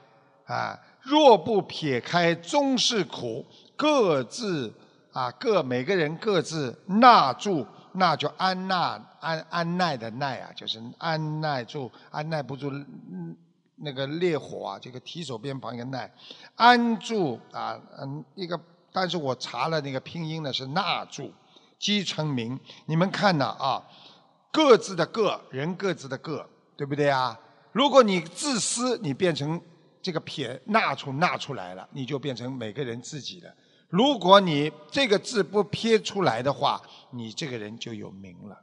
[0.45, 4.73] 啊，若不撇开终是苦，各自。
[5.15, 13.37] 啊，各每个人各自纳住，那就安纳安安耐的耐啊，就是安耐住，安耐不住，嗯，
[13.77, 16.13] 那个烈火啊，这个提手边旁一个耐，
[16.57, 18.61] 安住啊，嗯，一个，
[18.95, 21.33] 但是我查了那个拼音呢是纳住，
[21.81, 22.57] 积成名。
[22.87, 23.83] 你们看呢啊，
[24.53, 27.37] 各自的各人各自的各，对不对啊？
[27.73, 29.61] 如果你自私，你变成
[30.01, 33.53] 这个撇纳出纳出来了，你就变成每个人自己的。
[33.89, 36.81] 如果你这个字不撇出来的话，
[37.11, 38.55] 你这个人就有名了，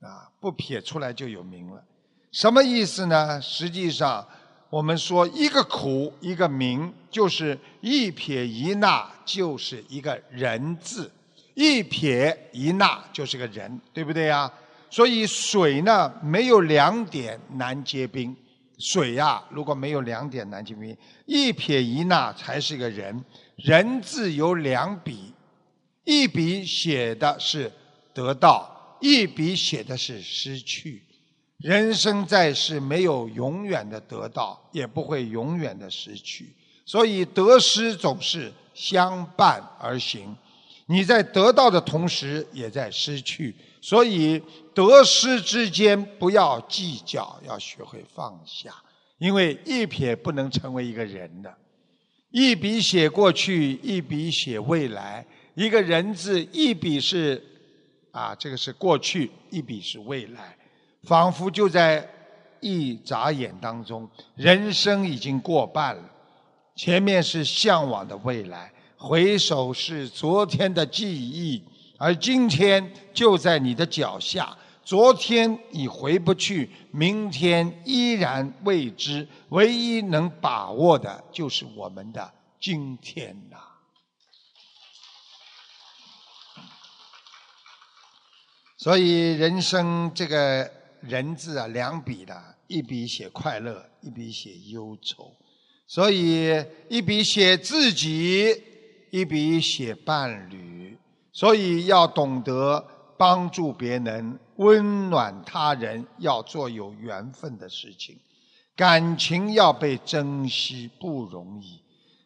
[0.00, 1.84] 啊，不撇出来就有名了。
[2.32, 3.40] 什么意思呢？
[3.40, 4.26] 实际上，
[4.72, 11.12] 我们说一个苦一个名，就是一撇一捺就是一个人字，
[11.52, 14.50] 一撇一捺就是个人，对不对呀？
[14.88, 18.34] 所以水呢，没有两点难结冰。
[18.78, 20.96] 水呀，如果没有两点难结冰，
[21.26, 23.22] 一撇一捺才是个人。
[23.56, 25.34] 人字有两笔，
[26.04, 27.70] 一笔写的是
[28.14, 31.02] 得到，一笔写的是失去。
[31.62, 36.52] 人生在世，没有永远的得到，也不会永远的失去。
[36.84, 40.36] 所以得失总是相伴而行。
[40.86, 43.54] 你在得到的同时，也在失去。
[43.80, 44.42] 所以
[44.74, 48.74] 得失之间不要计较，要学会放下。
[49.18, 51.54] 因为一撇不能成为一个人的。
[52.30, 55.24] 一笔写过去，一笔写未来。
[55.54, 57.40] 一个人字，一笔是
[58.10, 60.56] 啊，这个是过去；一笔是未来，
[61.04, 62.08] 仿佛就在
[62.60, 66.02] 一眨眼当中，人生已经过半了。
[66.76, 71.62] 前面是向往的未来，回首是昨天的记忆，
[71.98, 74.56] 而今天就在你的脚下。
[74.84, 79.26] 昨天已回不去，明天依然未知。
[79.50, 83.58] 唯一能把握的，就是我们的今天呐。
[88.76, 90.68] 所以，人生这个
[91.02, 95.32] 人字啊，两笔的，一笔写快乐，一笔写忧愁。
[95.86, 98.54] 所以，一笔写自己，
[99.10, 100.96] 一笔写伴侣。
[101.32, 102.84] 所以，要懂得
[103.18, 104.38] 帮助别人。
[104.56, 108.16] 温暖他人要做有缘分的事情，
[108.76, 111.80] 感情要被珍惜不容易。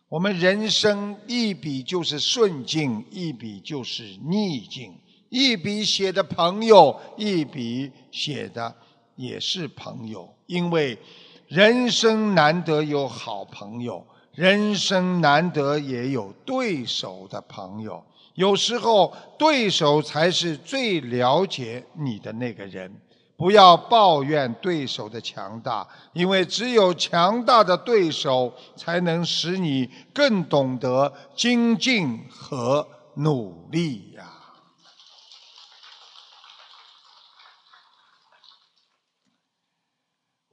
[0.08, 4.92] 我们人生一笔就是顺境，一笔就是逆境。
[5.36, 8.74] 一笔写的朋友，一笔写的
[9.16, 10.34] 也是朋友。
[10.46, 10.98] 因为
[11.46, 18.02] 人生难得有好朋友，人生难得也有对手的朋友。
[18.32, 22.90] 有时候，对手才是最了解你的那个人。
[23.36, 34.32] 不要抱怨对手的强大，因为只有强大的对手，才能使你更懂得精进和努力呀。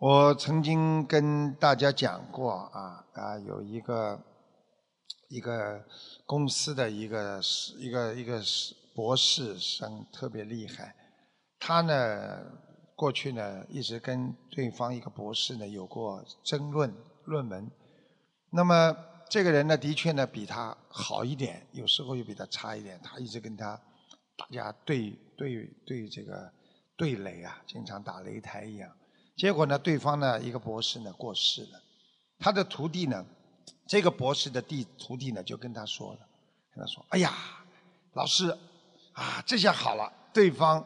[0.06, 4.22] 我曾经跟大家讲过啊啊，有一个
[5.30, 5.82] 一个
[6.26, 7.40] 公司的一个
[7.78, 8.42] 一个一个
[8.94, 10.94] 博士生特别厉害，
[11.58, 12.38] 他呢
[12.98, 16.94] 过去呢一直跟对方一个博士呢有过争论
[17.24, 17.72] 论文，
[18.50, 18.94] 那么
[19.30, 23.80] 这个人呢的确呢比他好一点，有时候又比他差一点，他一直跟他
[24.36, 26.52] 大家对对对这个
[26.98, 28.92] 对垒啊，经常打擂台一样。
[29.36, 31.82] 结果呢，对方呢一个博士呢过世了，
[32.38, 33.26] 他的徒弟呢，
[33.88, 36.20] 这个博士的弟徒弟呢就跟他说了，
[36.72, 37.34] 跟他说：“哎呀，
[38.14, 38.56] 老师
[39.14, 40.86] 啊，这下好了，对方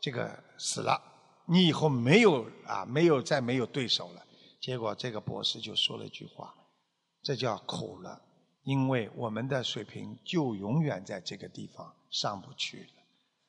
[0.00, 1.00] 这个死了，
[1.46, 4.24] 你以后没有啊，没有再没有对手了。”
[4.60, 6.52] 结果这个博士就说了一句话
[7.22, 8.20] ：“这叫苦了，
[8.64, 13.02] 因为我们的水平就永远在这个地方上不去了。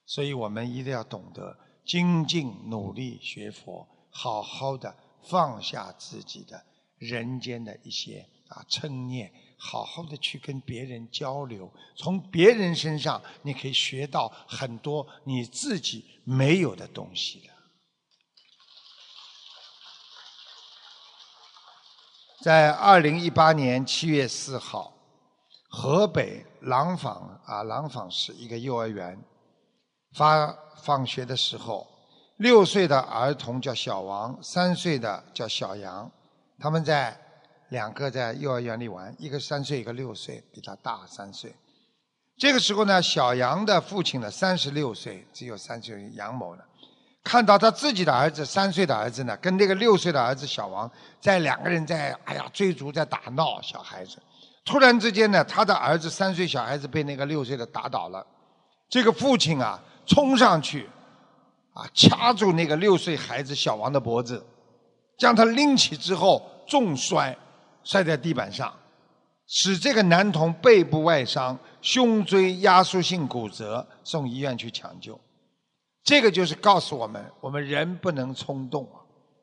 [0.05, 3.87] 所以我们一定要懂得精进努力学佛。”
[4.21, 4.93] 好好的
[5.23, 6.61] 放下自己的
[6.97, 17.53] 人间的一些啊嗔念，好好的去跟别人交流，从别人身上你可以学到很多你自己没有的东西的。
[22.41, 24.93] 在二零一八年七月四号，
[25.69, 29.17] 河北廊坊啊廊坊市一个幼儿园
[30.11, 30.53] 发
[30.83, 31.98] 放学的时候。
[32.39, 36.09] 六岁的儿童叫小王，三岁的叫小杨，
[36.57, 37.13] 他们在
[37.67, 41.53] 两个在幼儿园里玩，一个三岁，一个六岁，比他大三岁。
[42.37, 46.63] 这个时候呢，小杨的父亲呢，三十六岁，只有三岁杨某呢，
[47.25, 54.17] 看到他自己的儿子三岁的儿子呢，跟那个六岁的儿子小王在两个人在哎呀追逐在打闹，小孩子，
[54.63, 58.25] 突然之间呢，他的儿子三岁小孩子被那个六岁的打倒了，
[58.87, 60.89] 这个父亲啊冲上去。
[61.79, 61.89] 啊！
[61.93, 64.45] 掐住那个六岁孩子小王的脖子，
[65.17, 67.33] 将他拎起之后重摔，
[67.85, 68.73] 摔在地板上，
[69.47, 75.17] 使这个男童背部外伤、胸椎压缩性骨折，送医院去抢救。
[76.03, 78.83] 这个就是告诉我们：我们人不能冲动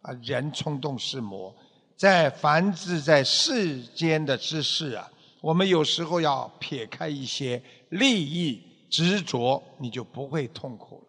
[0.03, 0.13] 啊！
[0.13, 1.55] 啊，人冲动是魔，
[1.97, 5.11] 在凡是在世间的之事啊，
[5.41, 11.06] 我们有时候要撇开一些利益执着，你就不会痛苦。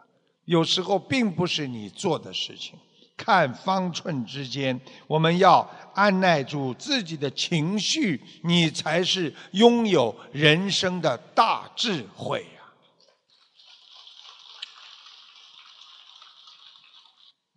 [0.48, 2.80] 有时候并不是你做的事情，
[3.18, 12.48] 看方寸之间，我们要按耐住自己的情绪，你才是拥有人生的大智慧呀。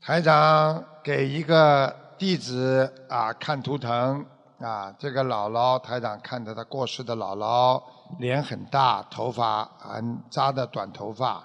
[0.01, 4.26] 台长给一个弟子啊看图腾
[4.59, 7.80] 啊，这个姥姥台长看着他过世的姥姥，
[8.18, 11.45] 脸很大，头发很扎的短头发。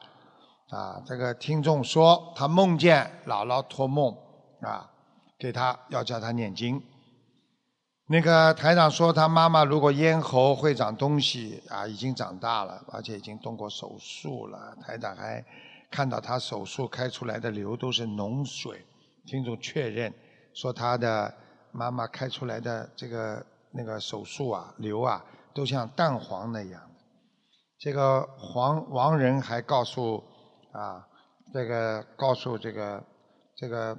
[0.70, 4.18] 啊，这个听众说他梦见姥姥托梦
[4.61, 4.89] 啊，
[5.38, 6.82] 给他要叫他念经。
[8.07, 14.76] 那个台长说他妈妈如果咽喉会长东西啊，已经长大了，而且已经动过手术了。
[14.82, 15.45] 台长还
[15.91, 18.84] 看到他手术开出来的瘤都是脓水。
[19.28, 20.11] 听众确认
[20.53, 21.32] 说他的
[21.72, 26.82] 妈妈开出来的这个那个手术啊瘤啊都像蛋黄那样。
[27.78, 30.24] 这个黄王仁还告诉。
[30.76, 31.07] 啊，
[31.53, 33.03] 这个告诉这个
[33.55, 33.97] 这个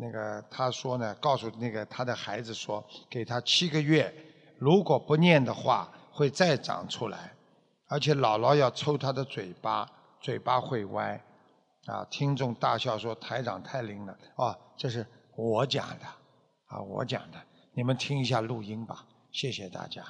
[0.00, 4.12] 那个他说呢，告诉那个他的孩子说，给他七个月，
[4.58, 7.32] 如果不念的话，会再长出来，
[7.86, 9.88] 而且姥姥要抽他的嘴巴，
[10.20, 11.24] 嘴巴会歪。
[11.86, 15.06] 啊，听众大笑说台长太灵了，哦，这是
[15.36, 16.04] 我讲的，
[16.66, 17.38] 啊，我讲的，
[17.72, 20.04] 你们听一下录音吧，谢谢大家。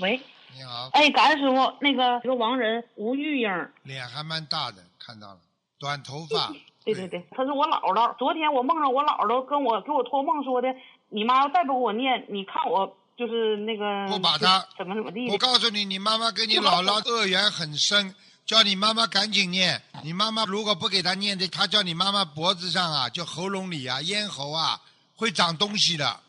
[0.00, 0.20] 喂。
[0.56, 5.38] 你好，哎，感恩师傅，那个这个亡人吴玉英，脸还蛮大的，看到了，
[5.78, 6.52] 短头发。
[6.84, 8.16] 对对对，她是我姥姥。
[8.16, 10.68] 昨天我梦着我姥姥跟我给我托梦说的，
[11.10, 15.30] 你妈要再不给我念，你看我就是那个不把他怎么怎么地。
[15.30, 18.14] 我告诉你，你妈妈跟你姥姥恶缘很深，
[18.46, 19.82] 叫你妈妈赶紧念。
[20.02, 24.80] 你妈妈如果不给他念的，他叫你妈妈脖子上啊，就喉咙里啊，咽喉啊，
[25.14, 26.20] 会长东西的。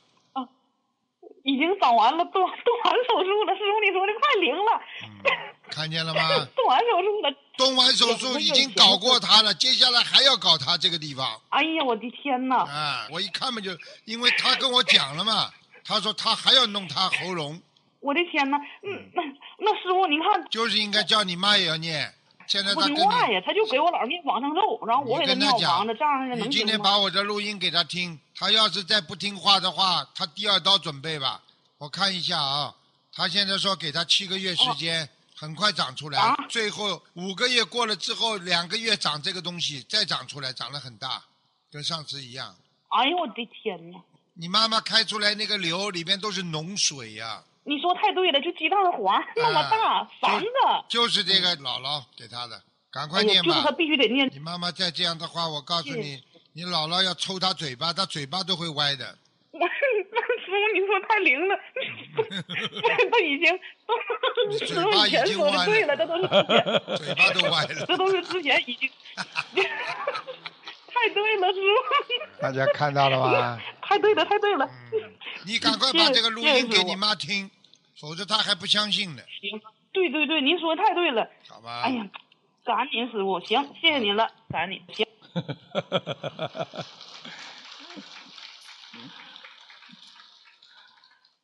[1.50, 3.56] 已经长完了，动动完手术了。
[3.56, 4.82] 师傅，你说的快灵了。
[5.72, 6.22] 看见了吗？
[6.56, 7.34] 动完手术了。
[7.58, 11.42] 动完手术已经搞过他了，接下来还要搞他这个地方。
[11.50, 12.58] 哎呀，我的天哪！
[12.58, 13.72] 啊，我一看嘛就，
[14.06, 15.50] 因为他跟我讲了嘛，
[15.84, 17.60] 他说他还要弄他喉咙。
[18.00, 18.58] 我的天哪！
[18.84, 19.24] 嗯，那
[19.58, 20.46] 那师傅您看。
[20.50, 22.14] 就是应该叫你妈也要念。
[22.50, 31.44] 现在他跟话呀，他就给我老念往上咒，然后我给他念房子，这样能你今天把我的录音给他听，他要是再不听话的话，他第二刀准备吧。
[31.78, 32.76] 我看一下啊，
[33.14, 41.24] 他现在说给他七个月时间，很快长出来，啊最后五个月过了之后，两个月长这个东西，再长出来，长得很大，
[41.72, 42.56] 跟上次一样。
[42.88, 44.00] 哎呦我的天呐！
[44.34, 52.60] 你妈妈开出来那个瘤里面都是脓水呀、你说太对了，就鸡蛋黄那么大，三个，就是这个姥姥给他的，
[52.92, 53.50] 赶快念吧。
[53.50, 54.28] 就是他必须得念。
[54.34, 59.16] 你妈妈再这样的话，我告诉你，你姥姥要抽他嘴巴，他嘴巴都会歪的。
[59.52, 59.78] 那师
[60.46, 61.56] 傅，你说太灵了，
[63.12, 63.94] 他 已经都
[64.50, 67.86] 你师嘴巴已傅以前说的对了，这都是之前， 嘴巴都歪了。
[67.86, 68.90] 这都是之前已经，
[69.56, 73.62] 太对了，师傅，大家看到了吧？
[73.82, 74.66] 太对了，太对了。
[74.94, 75.14] 嗯，
[75.46, 77.50] 你赶快把这个录音给你妈听，
[78.00, 81.30] 否则他还不相信呢，行，对对对，您说的太对了。
[81.50, 81.82] 好吧？
[81.82, 82.10] 哎呀，
[82.64, 85.06] 感恩您师傅，行，谢谢您了，感恩您，行。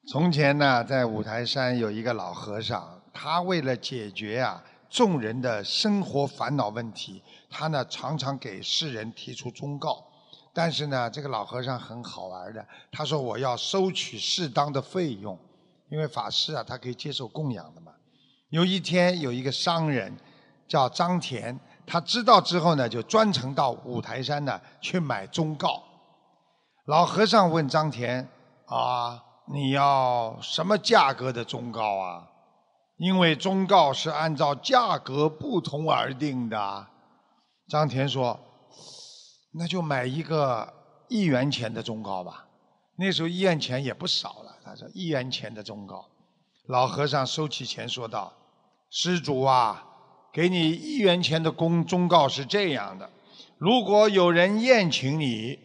[0.07, 10.07] 从前呢，在五台山有一个老和尚，他为了解决啊众人的生活烦恼问题，他呢常常给世人提出忠告。
[10.53, 15.37] 但是呢，这个老和尚很好玩的，他说我要收取适当的费用，
[15.95, 17.93] 因为法师啊他可以接受供养的嘛。
[18.49, 20.13] 有一天有一个商人
[20.67, 25.81] 叫张田，他知道之后呢，就专程到五台山呢去买忠告。
[26.87, 28.27] 老和尚问张田
[28.65, 29.23] 啊，
[29.53, 32.27] 你要什么价格的忠告啊？
[32.97, 36.87] 因为忠告是按照价格不同而定的。
[37.69, 38.37] 张田说
[39.57, 40.73] ：“那就买一个
[41.07, 42.47] 一元钱的忠告吧。”
[42.99, 44.54] 那时候一元钱也不少了。
[44.65, 46.09] 他说：“一元钱的忠告。”
[46.65, 48.33] 老和尚收起钱说道
[48.89, 49.85] ：“施主啊，
[50.33, 53.07] 给你一元钱的公忠告是这样的：
[53.59, 55.59] 如果有人宴请你，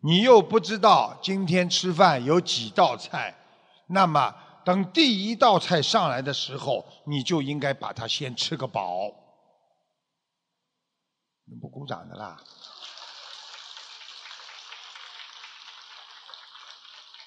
[0.00, 3.34] 你又不知道今天吃饭有几道菜，
[3.88, 4.32] 那么
[4.64, 9.10] 等第一道菜上来的时候，你就应该把它先吃个饱。
[11.60, 12.40] 不鼓掌的啦？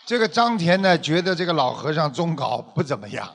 [0.06, 3.30] 这个张田呢，觉得这个老和尚忠告不怎么样，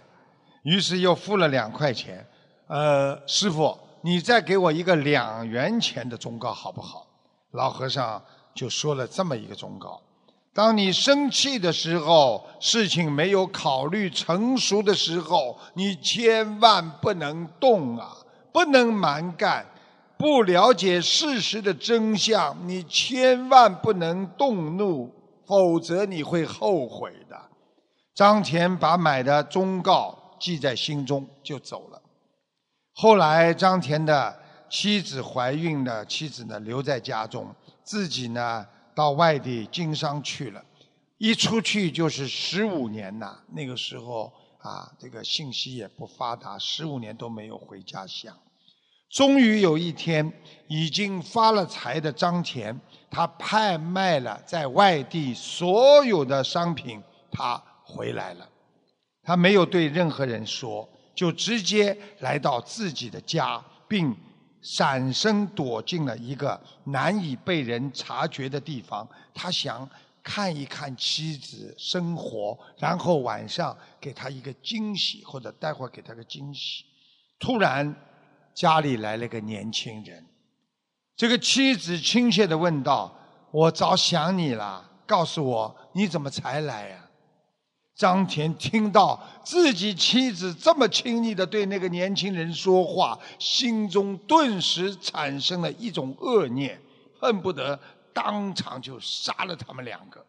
[0.62, 2.26] 于是又付了两块钱。
[2.66, 7.06] 呃，师傅，你再给我一个两元钱的忠告好不好？
[7.52, 8.20] 老和尚
[8.54, 10.02] 就说了这么一个忠告：
[10.52, 18.14] 当你生气的时候，事情没有考虑成熟的时候，你千万不能动啊，
[18.52, 19.64] 不能蛮干。
[20.18, 25.14] 不了解事实的真相，你千万不能动怒，
[25.47, 27.40] 否则你会后悔的。
[28.14, 32.03] 张田把买的忠告记在心中，就走了。
[32.92, 40.64] 后来，张田的妻子怀孕了，妻子呢留在家中，自己呢到外地经商去了。
[41.18, 48.36] 一出去就是十五年呐，那个时候啊，这个信息也不发达，十五年都没有回家乡。
[49.11, 50.32] 终于有一天，
[50.68, 52.78] 已经发了财的张田，
[53.11, 58.48] 他拍卖了在外地所有的商品，他回来了。
[59.22, 64.14] 他没有对任何人说，就直接来到自己的家，并
[64.61, 69.09] 闪身躲进了一个难以被人察觉的地方。
[69.32, 69.88] 他想
[70.22, 76.84] 看一看妻子生活，然后晚上给她一个惊喜，或者待会儿给她个惊喜。
[77.38, 77.94] 突然，
[78.57, 80.26] 家里来了个年轻人。
[81.14, 83.14] 这个妻子亲切地问道
[83.52, 86.96] ：“我早想你了，告诉我你怎么才来呀、
[87.94, 96.80] 张田听到自己妻子这么亲昵地对那个年轻人说话，心中顿时产生了一种恶念，
[97.20, 97.78] 恨不得
[98.14, 100.24] 当场就杀了他们两个。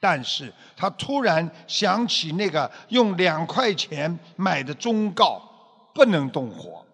[0.00, 5.40] 但是他突然想起那个用两块钱买的忠告，
[5.94, 6.84] 不能动火。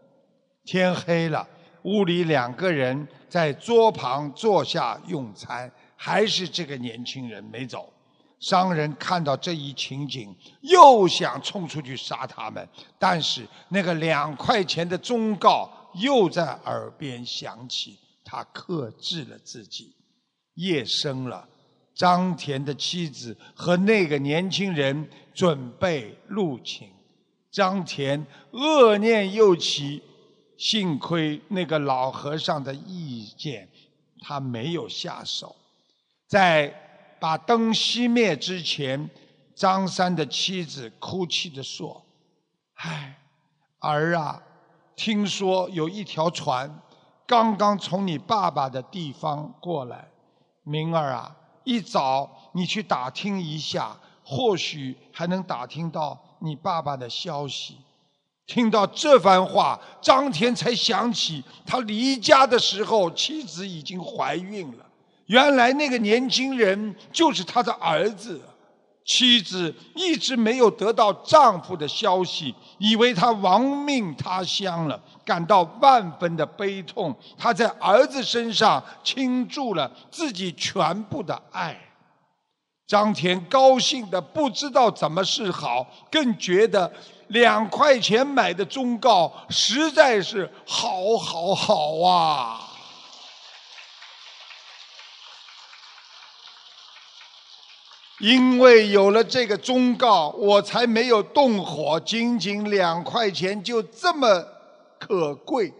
[0.64, 1.46] 天黑了，
[1.82, 7.92] 屋里两个人在桌旁坐下用餐，还是这个年轻人没走。
[8.38, 19.94] 商人看到这一情景，又想冲出去杀他们，但是那个两块钱的忠告又在耳边响起，他克制了自己。
[20.54, 21.48] 夜深了，
[21.94, 26.88] 张田的妻子和那个年轻人准备入寝，
[27.50, 30.02] 张田恶念又起，
[30.62, 33.68] 幸亏那个老和尚的意见，
[34.20, 35.56] 他没有下手。
[36.28, 36.72] 在
[37.18, 39.10] 把灯熄灭之前，
[39.56, 42.00] 张三的妻子哭泣地说
[42.78, 43.18] ：“唉，
[43.80, 44.40] 儿啊，
[44.94, 46.80] 听说有一条船
[47.26, 50.08] 刚刚从你爸爸的地方过来，
[50.62, 57.78] 明儿啊，一早你去打听一下，或许还能打听到你爸爸的消息。”
[58.46, 64.86] 听到这番话，张田才想起他离家的时候，妻子已经怀孕了。
[65.26, 68.40] 原来那个年轻人就是他的儿子。
[69.04, 77.12] 妻子一直没有得到丈夫的消息，以为他亡命他乡了，感到万分的悲痛。
[77.36, 81.76] 他在儿子身上倾注了自己全部的爱。
[82.86, 86.92] 张田高兴的不知道怎么是好，更觉得
[87.32, 92.68] 两块钱买的忠告实在是好好好啊！
[98.20, 101.98] 因为有了这个忠告，我才没有动火。
[102.00, 104.46] 仅仅两块钱就这么
[104.98, 105.72] 可贵。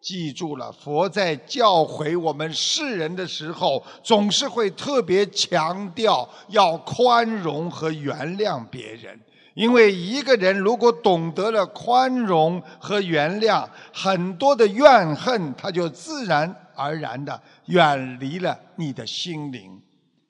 [0.00, 9.20] 记住了，佛在教诲我们世人的时候，总是会特别强调要宽容和原谅别人。
[9.56, 19.80] 因为一个人如果懂得了宽容和原谅，很多的怨恨他就自然而然的远离了你的心灵。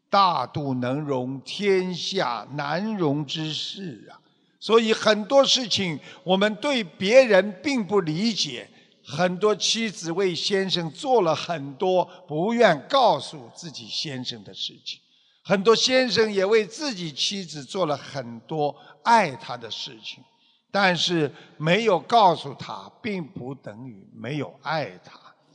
[0.09, 4.15] 大度能容，天下难容之事啊！
[4.61, 8.69] 所以很多事情我们对别人并不理解。
[9.05, 15.01] 很多妻子为先生做了很多不愿告诉自己先生的事情，
[15.49, 18.75] 很多先生也为自己妻子做了很多
[19.05, 20.21] 爱他的事情，
[20.73, 25.13] 但是没有告诉他，并不等于没有爱他，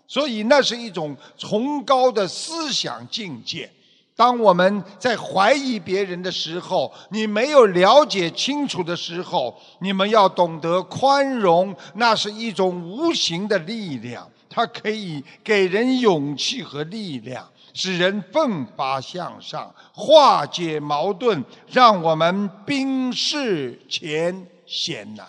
[0.07, 3.69] 所以那是一种崇高的思想境界。
[4.15, 25.23] 当我们在怀疑别人的时候，你没有了解清楚的时候，你们要懂得宽容，那是一种无形的力量，它可以给人勇气和力量，使人奋发向上，化解矛盾，让我们冰释前嫌呐。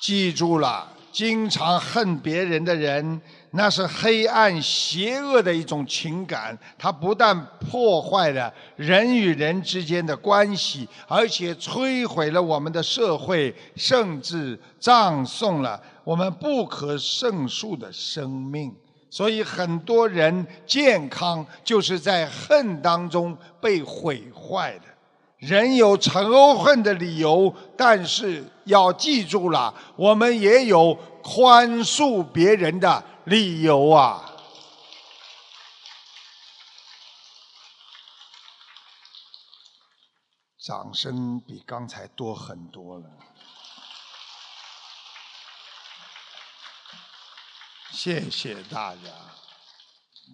[0.00, 3.20] 记住了，经常恨别人的人。
[3.52, 18.74] 那是黑暗邪恶的一种情感，它不但破坏了人与人之间的关系，而且摧毁了我们的社会，甚至葬送了我们不可胜数的生命。
[19.10, 24.84] 所以，很多人健康就是在恨当中被毁坏的。
[25.36, 33.04] 人有仇恨的理由，但是要记住了，我们也有宽恕别人的。
[33.24, 34.24] 理由啊！
[40.58, 43.04] 掌声比刚才多很多了。
[47.90, 48.98] 谢谢大家。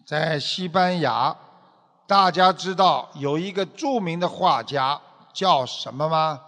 [0.07, 1.35] 在西班牙，
[2.07, 5.01] 大家知道有一个著名的画家
[5.33, 6.41] 叫什么吗？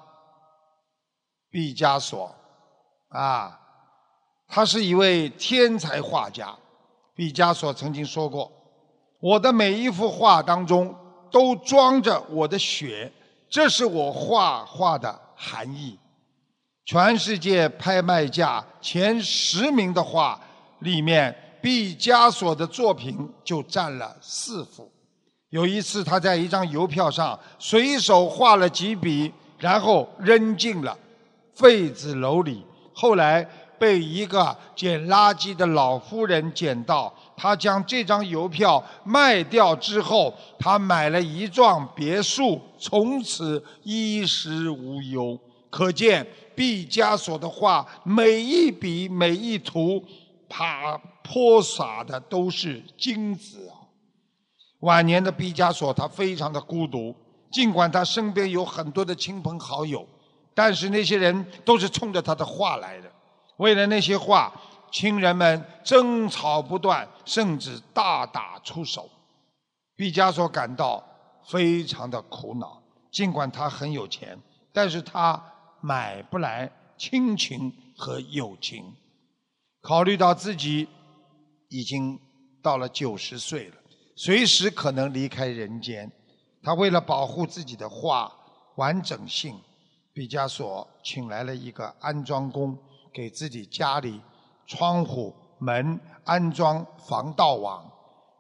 [1.51, 2.35] 毕加索，
[3.09, 3.61] 啊。
[4.49, 6.55] 他是一位天才画家，
[7.15, 8.51] 毕加索曾经说过
[9.19, 10.95] ：“我的每一幅画当中
[11.33, 13.13] 都装着我的血，
[13.49, 15.99] 这是我画画的含义。”
[16.87, 20.41] 全世界拍卖价前十名的画
[20.81, 24.91] 里面，毕加索的作品就占了四幅。
[25.51, 30.97] 有一次，他在一张邮票上随手画了几笔，然后扔进了
[31.55, 32.65] 废纸篓里。
[32.93, 33.49] 后来。
[33.79, 45.39] 被一个捡垃圾的老妇人捡到，他将这张邮票卖掉之后，他买了一幢别墅，从此衣食无忧。
[45.69, 50.03] 可见毕加索的画，每一笔每一图，
[50.49, 53.87] 他泼洒的都是金子啊！
[54.81, 57.15] 晚年的毕加索，他非常的孤独，
[57.51, 60.07] 尽管他身边有很多的亲朋好友，
[60.55, 63.11] 但是那些人都是冲着他的画来的。
[63.57, 64.53] 为了那些话，
[64.93, 69.09] 亲人们争吵不断，甚至大打出手。
[69.97, 71.03] 毕加索感到
[71.47, 72.83] 非常的苦恼。
[73.11, 74.39] 尽管他很有钱，
[74.75, 75.43] 但是他
[75.81, 78.95] 买不来亲情和友情。
[79.87, 80.89] 考虑到自己
[81.69, 82.19] 已经
[82.61, 83.77] 到了九十岁了，
[84.17, 86.11] 随时可能离开人间，
[86.61, 88.37] 他为了保护自己的画
[88.75, 89.57] 完整性，
[90.13, 92.77] 毕加索请来了一个安装工。
[93.15, 94.21] 给自己家里
[94.67, 97.91] 窗户门安装防盗网，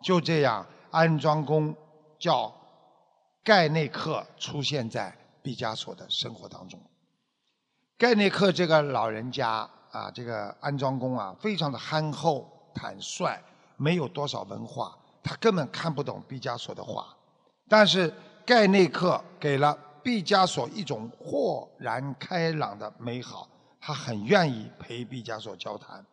[0.03, 1.74] 就这样，安装工
[2.18, 2.53] 叫
[3.42, 6.78] 盖内克出现在毕加索的生活当中。
[7.97, 13.42] 盖内克这个老人家啊，这个安装工啊，非常的憨厚坦率，
[13.78, 17.16] 没有多少文化，他根本看不懂毕加索的画。
[17.66, 18.12] 但是
[18.44, 23.49] 盖内克给了毕加索一种豁然开朗的美好，
[23.80, 26.05] 他很愿意陪毕加索交谈。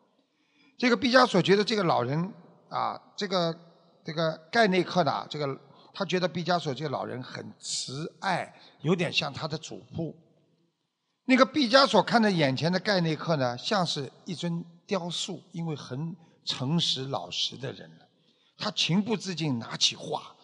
[0.78, 2.34] 这个毕加索觉得这个老人
[2.70, 3.54] 啊，这个
[4.02, 5.60] 这个盖内克呢这个，
[5.94, 10.16] 他觉得毕加索这个老人很慈爱，有点像他的祖父。
[11.26, 16.14] 那个毕加索看着眼前的盖内克呢，像是一尊雕塑，因为很
[16.44, 18.06] 诚实老实的人了。
[18.58, 20.36] 他情不自禁拿起画，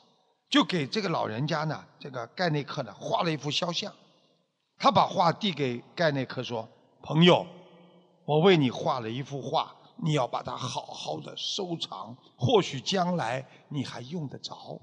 [0.50, 3.94] 就给这个老人家呢，这个盖内克呢画了一幅肖像。
[4.78, 6.66] 他把画递给盖内克说
[7.04, 7.46] ：“朋友，
[8.24, 14.80] 我为你画了一幅画，你要把它好好的收藏，或许将来你还用得着。”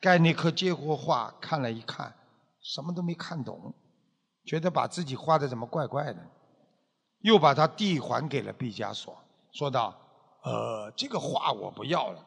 [0.00, 2.14] 盖内克接过画看了一看，
[2.60, 3.74] 什么都没看懂。
[4.44, 6.18] 觉得把自己画的怎么怪怪的，
[7.20, 9.16] 又把它递还给了毕加索，
[9.52, 9.94] 说道
[10.42, 12.24] ：“呃，这个画我不要了，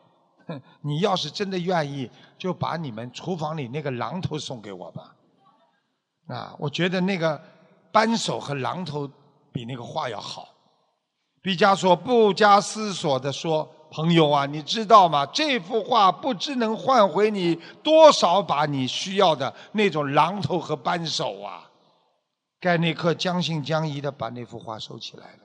[0.47, 5.15] 哼，你要是真的愿意，就把你们厨房里那个榔头送给我吧。
[6.27, 7.41] 啊，我觉得那个
[7.91, 9.09] 扳手和榔头
[9.51, 10.49] 比那个画要好。”
[11.43, 15.23] 毕加索不加思索地说：“朋友啊，你知道吗？
[15.27, 17.53] 这幅画不知能换回你
[17.83, 21.64] 多少把你需要的那种榔头和扳手啊！”
[22.65, 25.39] 盖内克将信将疑的把那幅画收起来了。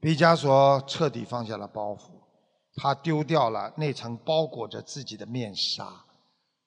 [0.00, 2.04] 毕加索彻底放下了包袱，
[2.76, 5.86] 他丢掉了那层包裹着自己的面纱。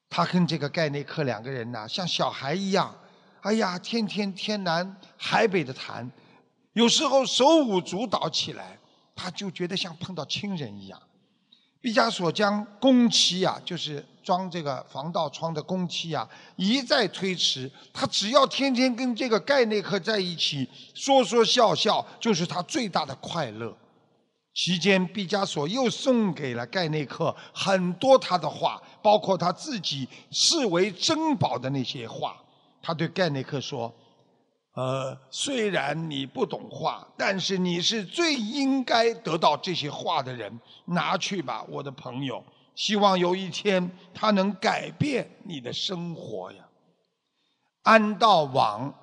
[0.07, 2.95] 他跟这个盖内克两个人呐，像小孩一样，
[3.41, 6.07] 哎呀，天天天南海北的谈，
[6.73, 8.77] 有时候手舞足蹈起来，
[9.15, 11.01] 他就觉得像碰到亲人一样。
[11.81, 17.69] 毕加索将工期呀，就是装这个防盗窗的工期呀，一再推迟。
[17.91, 23.75] 他只要天天跟这个盖内克在一起，说说笑笑，就是他最大的快乐。
[24.53, 32.37] 期间，毕加索又送给了盖内克很多他的画，包括他自己视为珍宝的那些画。
[32.83, 33.91] 他对盖内克说。
[34.73, 40.59] 呃，虽然你不懂画，但是你是最应该得到这些画的人。
[40.85, 42.43] 拿去吧，我的朋友。
[42.73, 46.63] 希望有一天它能改变你的生活呀。
[47.83, 48.93] 安道网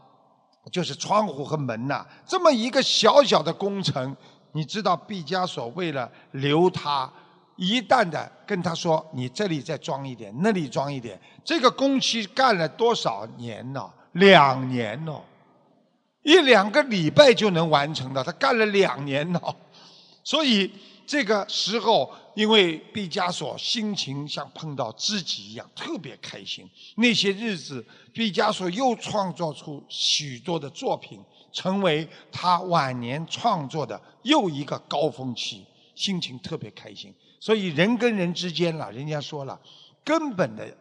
[0.73, 4.17] 就是窗户和门呐，这么一个小小的工程，
[4.53, 7.13] 你知道毕加索为了留它，
[7.57, 13.91] 一旦的跟他说：“你这里再装一点，那里装一点。”这个工期干了多少年呢？
[14.13, 15.21] 两年呢。
[16.29, 19.41] 一两个礼拜就能完成的，他干了两年呢，
[20.23, 20.71] 所以
[21.07, 26.69] 这个时候，因为毕加索心情像碰到知己一样，特别开心。
[26.97, 31.19] 那些日子，毕加索又创作出许多的作品，
[31.51, 35.65] 成为他晚年创作的又一个高峰期，
[35.95, 37.11] 心情特别开心。
[37.41, 39.59] 所以人跟人之间了，人家说了，
[40.05, 40.77] 根本的。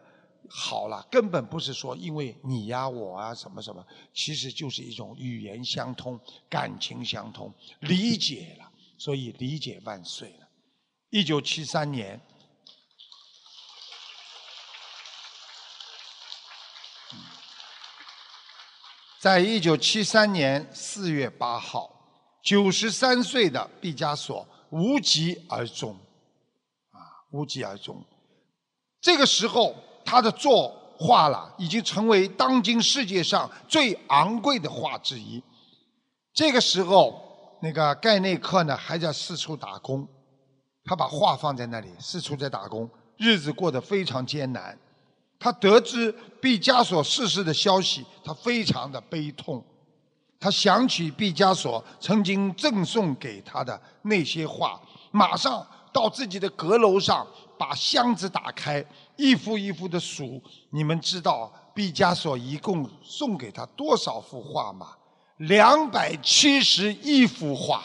[0.50, 6.18] 好了，根本不是说因为你呀我啊什么什么，其实就是一种语言相通、
[6.48, 10.48] 感情相通、理解了，所以理解万岁了。
[11.10, 12.18] 一九七三年，
[19.18, 21.90] 在一九七三年四月八号，
[22.42, 25.94] 九十三岁的毕加索无疾而终，
[26.92, 26.98] 啊，
[27.32, 28.02] 无疾而终。
[29.00, 29.76] 这个时候。
[30.08, 35.42] 他的作画了，已经成为当今世界上最昂贵的画之一。
[36.32, 40.08] 这个时候，那个盖内克呢还在四处打工，
[40.82, 42.88] 他把画放在那里，四处在打工，
[43.18, 44.78] 日子过得非常艰难。
[45.38, 49.62] 他得知毕加索逝世的消息，他非常的悲痛。
[50.40, 54.80] 他想起毕加索曾经赠送给他的那些画，
[55.10, 57.26] 马上到自己的阁楼上，
[57.58, 58.84] 把箱子打开。
[59.16, 60.40] 一幅一幅的数，
[60.70, 64.92] 你们知道毕加索一共送给他多少幅画吗？
[65.38, 67.82] 两百七十一幅画。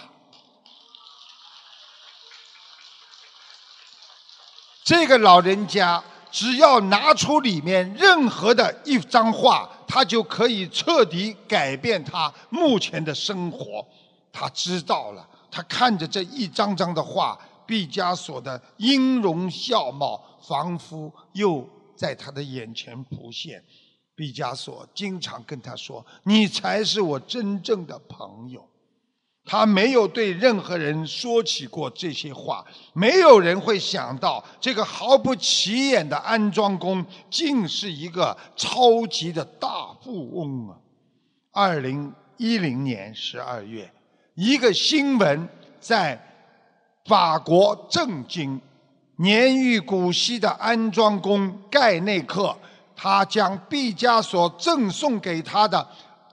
[4.83, 13.85] 这个老人家只要拿出里面任何的一张画，他就可以彻底改变他目前的生活。
[14.31, 17.39] 他知道了，他看着这一张张的画。
[17.65, 23.63] 毕加索的音容笑貌仿佛又在他的眼前浮现。
[24.15, 28.63] 毕加索经常跟他说：“你才是我真正的朋友。”
[29.45, 32.65] 他没有对任何人说起过这些话。
[32.93, 40.77] 没有人会想到，这个毫不起眼的安装工，竟是一个超级的大富翁啊！
[41.51, 43.91] 二零一零年十二月，
[44.35, 45.49] 一个新闻
[45.79, 46.29] 在。
[47.05, 48.61] 法国震惊，
[49.17, 52.57] 年逾古稀的安装工盖内克
[52.95, 55.85] 他将毕加索赠送给他的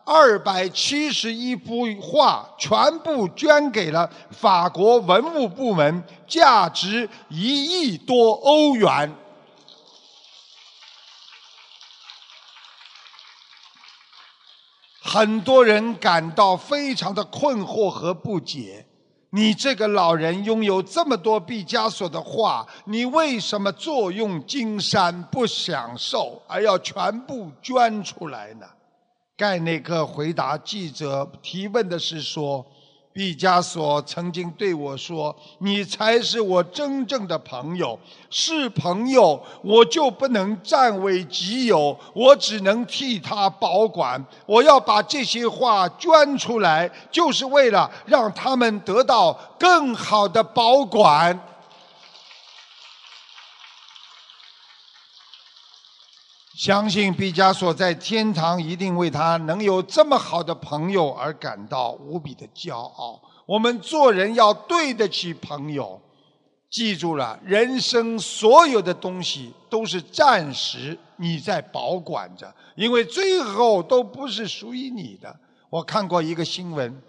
[0.05, 9.13] 二百七十一幅画全部捐给了法国文物部门，价值一亿多欧元。
[15.03, 18.87] 很多人感到非常的困惑和不解。
[19.31, 28.67] 你这个老人拥有这么多毕加索的画，你为什么坐拥金山不享受，而要全部捐出来呢？
[29.37, 32.67] 盖内克回答记者提问的是说。
[33.13, 37.99] 毕加索曾经对我说：“你才是我真正的朋友，
[38.31, 44.25] 是朋友我就不能占为己有，我只能替他保管。
[44.47, 51.39] 我要把这些画捐出来，就是为了让他们得到更好的保管。”
[56.61, 63.19] 相信毕加索在天堂一定为他能有这么好的朋友而感到无比的骄傲。
[63.47, 65.99] 我们做人要对得起朋友，
[66.69, 75.35] 记住了，人生所有的东西都是暂时你在保管着，因为最后都不是属于你的。
[75.71, 77.03] 我看过一个新闻，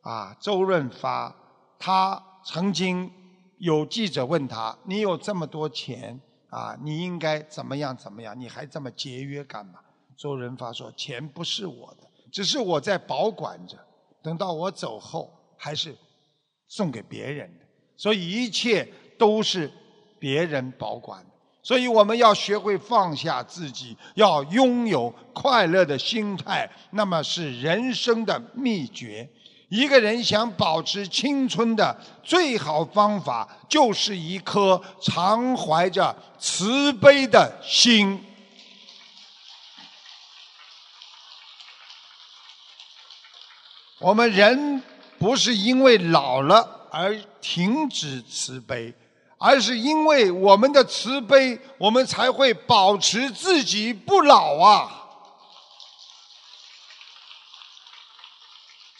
[0.00, 1.36] 啊，周润发，
[1.78, 3.12] 他曾经
[3.58, 6.18] 有记者问他：“你有这么多钱？”
[6.50, 8.38] 啊，你应该怎么样怎么样？
[8.38, 9.80] 你还这么节约干嘛？
[10.16, 13.78] 周润发说：“钱不是我的，只是我在保管着，
[14.22, 15.96] 等到我走后，还是
[16.66, 17.64] 送给别人的。
[17.96, 19.70] 所以一切都是
[20.18, 21.30] 别人保管的。
[21.62, 29.28] 所以我们要学会放下自己，要拥有快乐的心态，那么是人生的秘诀。”
[29.68, 38.24] 一个人想保持青春的最好方法，就是一颗常怀着慈悲的心。
[43.98, 44.82] 我们人
[45.18, 48.94] 不是因为老了而停止慈悲，
[49.36, 54.97] 而是因为我们的慈悲，我们才会保持自己不老啊。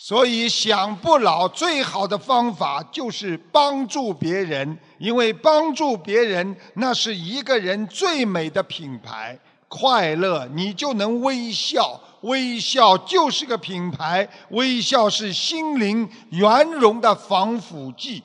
[0.08, 9.38] 所以，想不老最好的方法就是帮助别人，因为帮助别人那是一个人最美的品牌。
[9.68, 18.22] 快乐，你就能微笑，微笑就是个品牌，微笑是心灵圆融的防腐剂。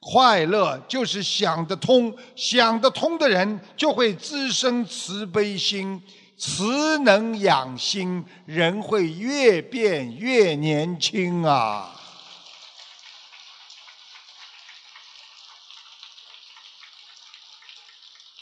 [0.00, 6.02] 快乐就是想得通，想得通的人就会滋生慈悲心。
[6.44, 11.94] 慈能养心，人会越变越年轻啊！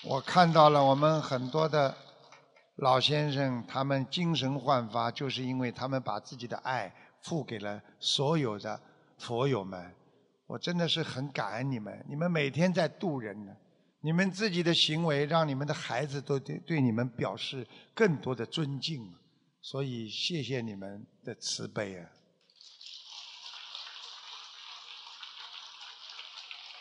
[0.02, 1.94] 我看到了我们很多的
[2.76, 6.90] 老先生，他们精神焕发，就是因为他们把自己的爱
[7.20, 8.80] 付给了所有的
[9.18, 9.94] 佛友们。
[10.46, 13.52] 我真的是很感恩你们，你们每天在度人呢。
[14.02, 19.12] 你们自己的行为让你们的孩子都对对你们表示更多的尊敬，
[19.60, 22.08] 所以谢谢你们的慈悲啊！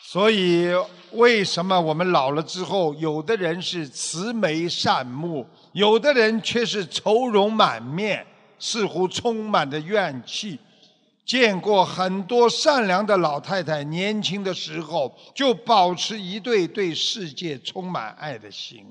[0.02, 0.68] 所以
[1.12, 8.26] 为什么我们老了之后，有的人是慈眉善目，有的人却是愁容满面，
[8.58, 10.58] 似乎充满着怨气？
[11.30, 18.84] 见过很多善良的老太太，年轻的时候就保持一对对世界充满爱的心，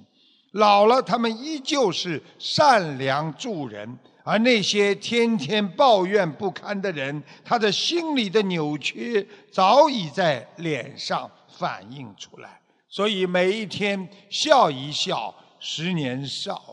[0.52, 4.00] 老了他们依旧是善良助人。
[4.24, 12.62] 而那些天天抱怨不堪的人，他的心里的扭曲早已在脸上反映出来。
[12.88, 16.69] 所以每一天笑一笑，十年少。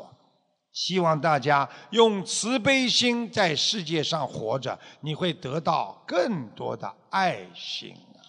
[0.77, 8.21] 希望大家用慈悲心在世界上活着，你会得到更多的爱心啊！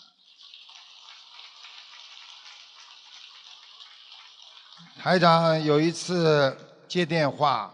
[4.98, 7.70] 台长有一次接电话，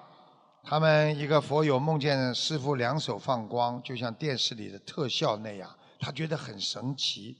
[0.64, 5.70] 他们一个佛友梦见师傅两手放光，就像电视里的特效那样，
[6.00, 7.38] 他觉得很神奇。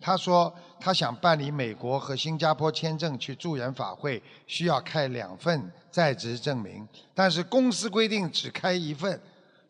[0.00, 9.20] 他说他想办理美国和新加坡签证去助人法会，需要开两份在职证明，但是公司规定只开一份。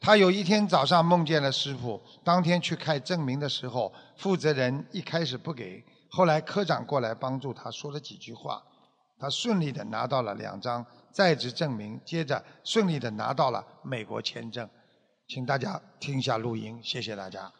[0.01, 8.63] 他有一天早上梦见了师傅，当天去开证明的时候，负责人一开始不给，后来科长过来帮助他说了几句话，
[9.19, 14.67] 他顺利的拿到了两张在职证明，接着顺利的拿到了美国签证。
[15.29, 17.53] 请大家听一下录音，谢谢大家。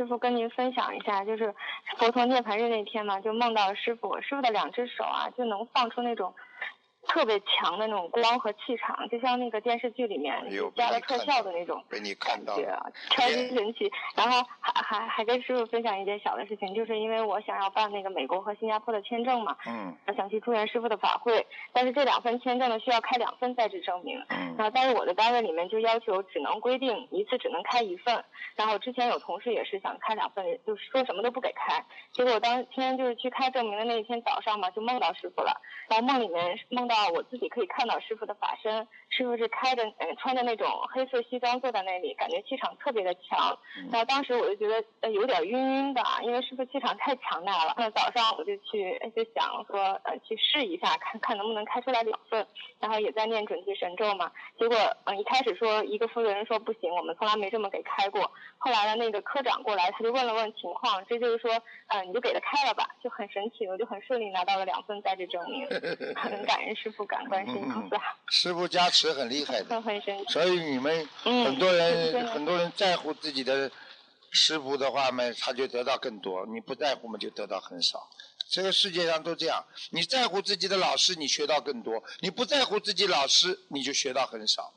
[0.00, 1.54] 师傅跟您分享一下，就是
[1.98, 6.32] 佛陀涅槃日那天嘛，就梦到师傅，师傅的两只手啊，就能放出那种
[7.10, 10.32] 特别强的那种光和气场，就像那个电视剧里面
[10.76, 13.90] 加了特效的那种被你看到了，感觉啊，超级神奇。
[14.14, 24.24] 然后还还还跟师傅分享一件小的事情，就是因为我想要办那个美国和新加坡的签证嘛，嗯我想去助缘师傅的法会，但是这两份签证呢需要开两份在职证明。
[24.28, 28.22] 嗯然后，但是我的单位里面就要求只能规定一次只能开一份。
[28.54, 31.82] 然后之前有同事也是想开两份，就是说什么都不给开。
[32.12, 35.58] 结果我当天就是去开证明的那一天早上嘛，就梦到师傅了。
[35.88, 43.58] 然后梦里面梦到我自己可以看到师傅的法身，师傅是开着呃穿着那种黑色西装坐在那里，感觉气场特别的强。
[43.90, 47.74] 然后当时我就觉得呃有点晕晕的，啊因为师傅气场太强大了。
[47.76, 52.46] 那早上我就去呃就想说呃去试一下，看看能不能开出来两份。
[52.78, 54.30] 然后也在念准提神咒嘛。
[54.58, 58.30] 结果嗯一开始说一个负责人说不行，我们从来没这么给开过。
[58.58, 61.50] 后来呢那个科长过来，他就问了问情况，这就是说
[61.88, 65.66] 呃你就给他开了吧，就很神奇，我就很顺利拿到了两份在职证明，
[66.16, 70.32] 很感恩师傅，感恩观世音菩萨，师傅加持很厉害的， 很很神奇。
[70.32, 73.70] 所以你们嗯很多人、对很多人在乎自己的
[74.30, 78.08] 师傅的话嘛，他就得到更多；你不在乎嘛，就得到很少。
[78.48, 84.72] 这个世界上都这样，你在乎自己的老师，你学到更多；你不在乎自己老师，你就学到很少。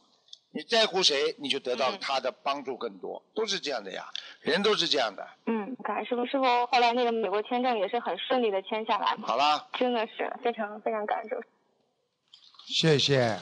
[0.56, 1.98] 你在乎谁，你就得到嗯。
[2.00, 4.06] 他的帮助更多，都是这样的呀，
[4.42, 5.28] 人都是这样的。
[5.48, 11.42] 嗯，感恩师傅，师傅后来那个美国签证也是很顺利的签下来，好啦，真的是非常非常感恩师傅。
[12.66, 13.38] 谢谢。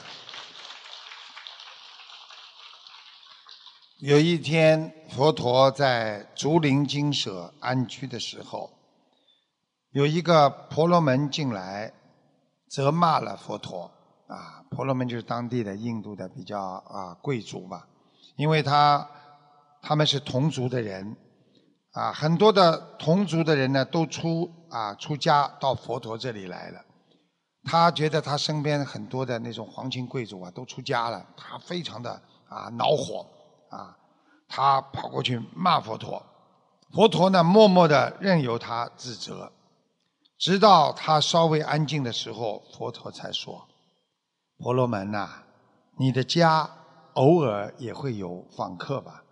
[4.00, 8.70] 有一天，佛陀在竹林精舍安居的时候，
[9.90, 11.92] 有一个婆罗门进来，
[12.68, 13.90] 责骂了佛陀。
[14.26, 17.86] 啊，婆罗门就是当地的印度的比较啊贵族吧，
[18.36, 19.06] 因为他
[19.82, 21.16] 他们是同族的人，
[21.92, 26.82] 啊，很多的同族的人呢都出啊出家到佛陀这里来了。
[27.64, 32.10] 他觉得他身边很多的那种皇亲贵族啊都出家了，他非常的
[32.48, 33.26] 啊恼火
[33.70, 33.96] 啊，
[34.48, 36.22] 他跑过去骂佛陀，
[36.92, 39.50] 佛陀呢默默的任由他自责，
[40.38, 43.66] 直到他稍微安静的时候，佛陀才说
[44.58, 45.28] ：“婆罗门呐、
[45.98, 46.68] 你的家
[47.14, 49.22] 偶尔也会有访客吧？”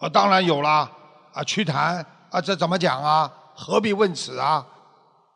[0.00, 0.90] 啊，当然有啦，
[1.34, 3.30] 啊，去谈啊，这怎么讲啊？
[3.54, 4.66] 何必问此啊？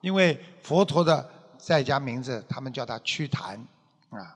[0.01, 1.29] 因为佛陀的
[1.65, 3.65] 再加名字，他们叫他屈檀
[4.11, 4.35] 啊。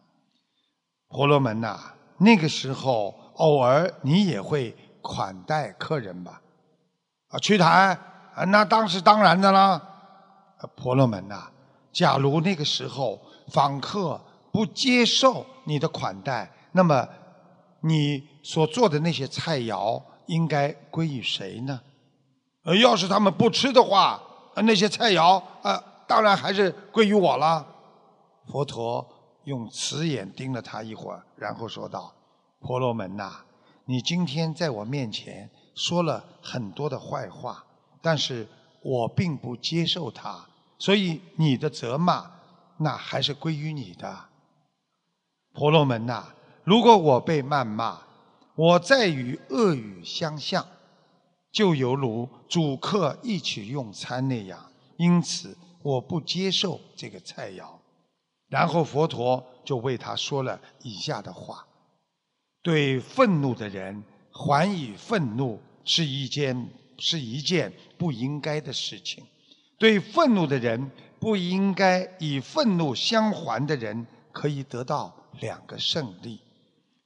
[1.09, 6.41] 婆罗门呐、那个时候偶尔你也会款待客人吧？
[7.29, 7.99] 啊，屈檀
[8.35, 9.83] 啊，那当是当然的啦。
[10.77, 11.51] 婆罗门呐、
[11.93, 14.20] 假如那个时候访客
[14.53, 17.09] 不接受你的款待，那么
[17.81, 21.81] 你所做的那些菜肴应该归于谁呢？
[22.64, 24.20] 呃，要是他们不吃的话，
[24.57, 27.67] 那些菜肴，呃，当然还是归于我了。
[28.47, 29.07] 佛陀
[29.45, 32.13] 用慈眼盯了他一会儿，然后说道
[32.61, 33.45] ：“婆罗门呐、
[33.85, 37.65] 你今天在我面前说了很多的坏话，
[38.01, 38.47] 但是
[38.83, 40.47] 我并不接受它，
[40.79, 42.31] 所以你的责骂，
[42.79, 44.26] 那还是归于你的。
[45.53, 46.29] 婆罗门呐、
[46.64, 47.99] 如果我被谩骂，
[48.55, 50.64] 我再与恶语相向，
[51.53, 55.57] 就犹如主客一起用餐那样，因此
[55.87, 57.64] 我不接受这个菜肴。
[58.49, 61.64] 然后佛陀就为他说了以下的话：
[62.61, 64.03] 对愤怒的人
[64.33, 66.68] 还以愤怒是一件
[66.99, 69.25] 是一件不应该的事情，
[69.79, 70.91] 对愤怒的人
[71.21, 76.41] 不应该以愤怒相还的人可以得到两个胜利。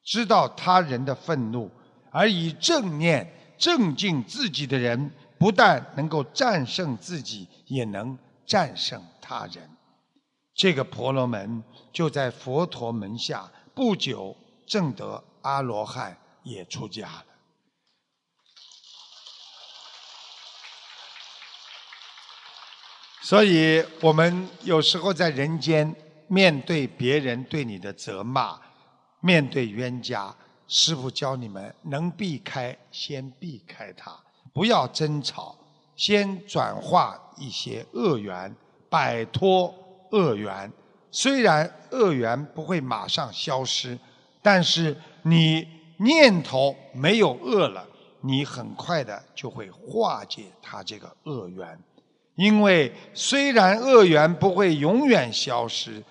[0.02, 1.70] 知道他人的愤怒，
[2.10, 8.18] 而以正念正敬自己的人，不但能够战胜自己，也能
[8.50, 9.70] 战胜他人。
[10.52, 11.62] 这个婆罗门
[11.92, 14.36] 就在佛陀门下，不久
[14.66, 17.24] 证得阿罗汉，也出家了。
[23.22, 25.94] 所以，我们有时候在人间
[26.26, 28.60] 面对别人对你的责骂，
[29.20, 30.34] 面对冤家，
[30.66, 34.18] 师傅教你们能避开，先避开他，
[34.52, 35.56] 不要争吵，
[36.00, 38.56] 先转化一些恶缘，
[38.88, 39.74] 摆脱
[40.12, 40.72] 恶缘。
[41.10, 43.98] 虽然恶缘不会马上消失，
[44.40, 45.68] 但是你
[45.98, 47.86] 念头没有恶了，
[48.22, 51.78] 你很快的就会化解它这个恶缘。
[52.36, 56.02] 因为虽然恶缘不会永远消失，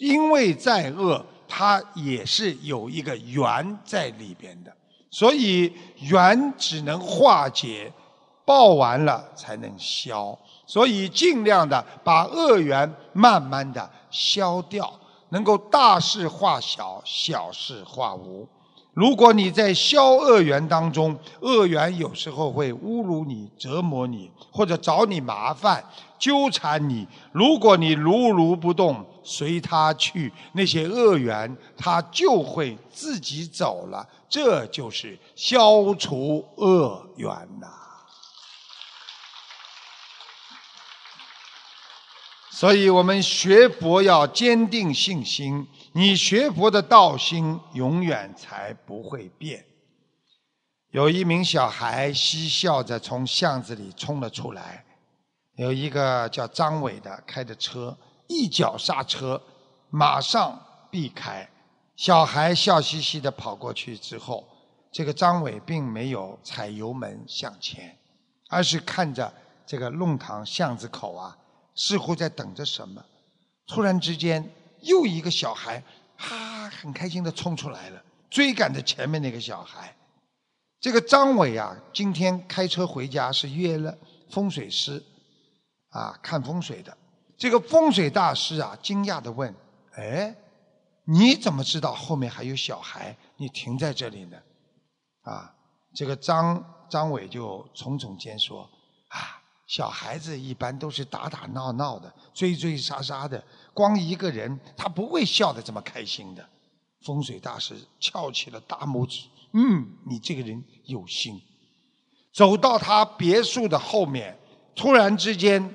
[0.00, 4.76] 因为再恶，它也是有一个缘在里边的，
[5.08, 7.92] 所以缘只能化解
[8.50, 10.36] 报完了才能消。
[10.66, 14.92] 所以尽量的把恶缘慢慢的消掉，
[15.28, 18.48] 能够大事化小，小事化无。
[18.92, 25.84] 如果你在消恶缘当中，恶缘有时候会侮辱你、折磨你，或者找你麻烦、
[26.18, 27.06] 纠缠你。
[27.30, 34.04] 如果你如如不动，随他去，那些恶缘他就会自己走了。
[34.28, 37.28] 这就是消除恶缘
[37.60, 37.79] 呐。
[42.60, 49.64] 所以我们学佛要坚定信心，你学佛的道心永远才不会变。
[50.90, 54.84] 有一名小孩嬉笑着从巷子里冲了出来，
[55.56, 57.96] 有一个叫张伟的开着车
[58.28, 59.40] 一脚刹车，
[59.88, 61.48] 马上避开。
[61.96, 64.46] 小孩笑嘻嘻的跑过去之后，
[64.92, 67.96] 这个张伟并没有踩油门向前，
[68.50, 69.32] 而是看着
[69.64, 71.34] 这个弄堂巷子口啊。
[71.82, 73.02] 似乎在等着什么，
[73.66, 74.52] 突然之间，
[74.82, 75.82] 又一个小孩，
[76.14, 79.96] 哈，很开心的冲出来了，追赶着前面那个小孩。
[80.78, 83.96] 这个张伟啊，今天开车回家是约了
[84.28, 85.02] 风水师，
[85.88, 86.94] 啊，看风水的。
[87.38, 89.54] 这个风水大师啊，惊讶的问
[89.96, 90.36] ：“哎，
[91.04, 93.16] 你怎么知道后面还有小孩？
[93.38, 94.36] 你停在这里呢？”
[95.24, 95.54] 啊，
[95.94, 98.68] 这个张张伟就耸耸肩说：“。”
[99.70, 103.40] 小孩子一般都是打打闹闹的，追追杀杀的，
[103.72, 106.44] 光一个人他不会笑得这么开心的。
[107.02, 111.40] 风水大师翘起了大拇指，嗯，你这个人有心。
[112.32, 114.36] 走到他别墅的后面，
[114.74, 115.72] 突然之间，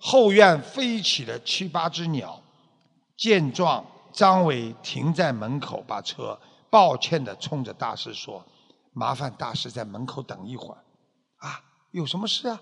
[0.00, 2.42] 后院飞起了七八只鸟。
[3.16, 6.36] 见状，张伟停在门口，把车
[6.68, 8.44] 抱歉地冲着大师说
[8.92, 10.82] ：“麻烦大师在门口等一会儿。”
[11.46, 11.62] 啊，
[11.92, 12.60] 有什么事啊？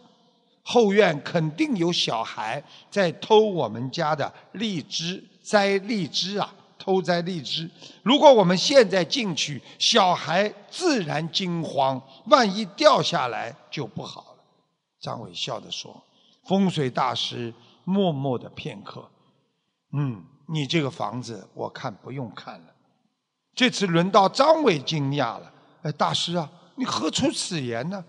[0.70, 7.70] 后院肯定有小孩在偷我们家的荔枝，摘荔枝啊，偷摘荔枝。
[8.02, 14.44] 如果我们现在进去，小孩自然惊慌，万一掉下来就不好了。
[15.00, 16.04] 张伟笑着说
[16.44, 17.50] ：“风水大师
[17.84, 19.08] 默默的片刻，
[19.94, 22.66] 嗯，你这个房子我看不用看了。”
[23.56, 25.50] 这次轮到张伟惊讶了
[25.80, 28.04] ：“哎，大师啊，你何出此言呢？”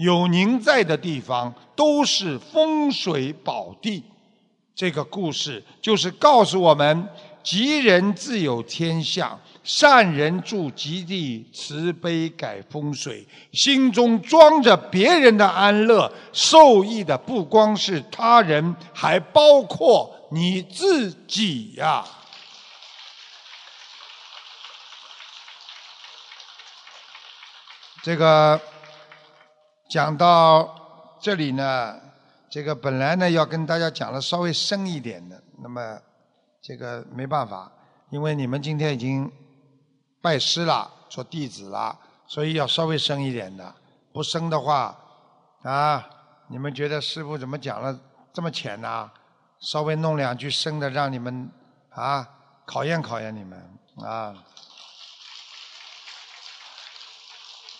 [0.00, 4.02] 有您在的地方都是风水宝地，
[4.74, 7.06] 这个故事就是告诉我们：
[7.42, 13.28] 吉人自有天相，善人住吉地，慈悲改风水。
[13.52, 22.02] 心中装着别人的安乐，受益的不光是他人，还包括你自己呀。
[28.02, 28.58] 这个。
[29.90, 31.98] 讲到这里呢，
[32.48, 35.98] 这个本来呢要跟大家讲的稍微深一点的，那么
[36.62, 37.70] 这个没办法，
[38.10, 39.28] 因为你们今天已经
[40.22, 41.98] 拜师了，做弟子了，
[42.28, 43.74] 所以要稍微深一点的。
[44.12, 44.96] 不深的话，
[45.62, 46.08] 啊，
[46.46, 47.98] 你们觉得师傅怎么讲了
[48.32, 49.10] 这么浅呢？
[49.58, 51.50] 稍微弄两句深的，让你们
[51.90, 52.28] 啊
[52.64, 54.34] 考验考验你们啊。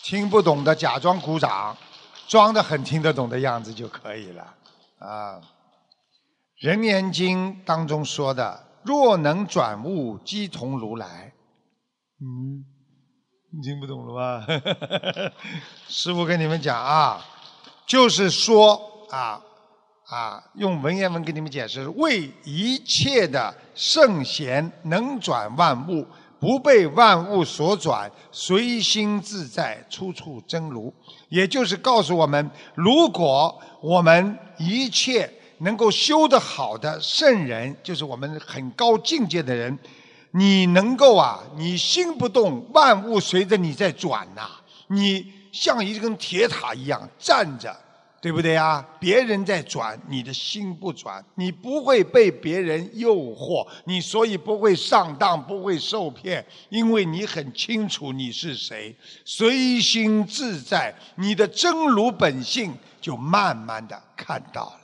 [0.03, 1.77] 听不懂的假装鼓掌。
[2.31, 4.55] 装的很听得懂的样子就可以了，
[4.99, 5.35] 啊，
[6.55, 11.33] 《人言经》当中说的“若能转物，即同如来”，
[12.23, 12.63] 嗯，
[13.51, 14.47] 你听不懂了吧？
[15.89, 17.21] 师傅跟你们讲啊，
[17.85, 19.41] 就是说啊
[20.07, 26.07] 啊，用文言文给你们解释：为一切的圣贤能转万物。
[26.41, 30.91] 不被万物所转，随心自在，处处真如。
[31.29, 39.77] 也就是告诉我们，如果我们一切能够修得好的圣人，就是我们很高境界的人，
[40.31, 44.49] 你能够啊，你心不动，万物随着你在转呐，
[44.87, 47.73] 你像一根铁塔一样站着。
[48.21, 48.85] 对不对啊？
[48.99, 58.95] 别人在转，你的心不转，你不会被别人诱惑，你所以不会上当，不会受骗，因为你很清楚你是谁，
[59.25, 64.77] 随心自在，你的真如本性就慢慢的看到了。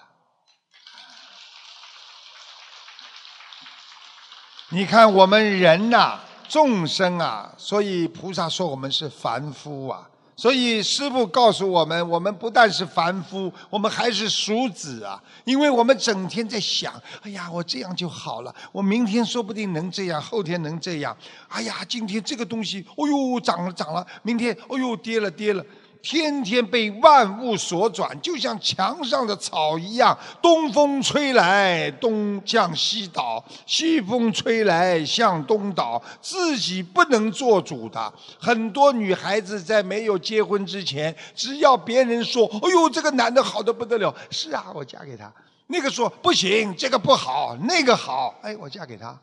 [4.69, 6.19] 你看我们人呐，
[6.49, 10.09] 众生啊，所以菩萨说我们是凡夫啊。
[10.39, 15.19] 所以师父告诉我们，我们不但是凡夫，我们还是俗子啊！
[15.45, 16.93] 因为我们整天在想，
[17.23, 21.18] 哎呀，我这样就好了，我明天说不定能这样，后天能这样。
[21.47, 25.65] 哎呀，今天这个东西，哦呦，涨了涨了，明天，哦呦，跌了跌了。
[26.02, 38.14] 天天被万物所转，就像墙上的草一样，东风吹来东向西倒，西风吹来向东倒，自己不能做主的。
[38.40, 45.32] 很多女孩子在没有结婚之前，只要别人说：“哎呦，这个男的好的不得了。”是啊，我嫁给他。
[45.68, 49.18] 那个说不行，这个不好，那个好，哎，我嫁给他。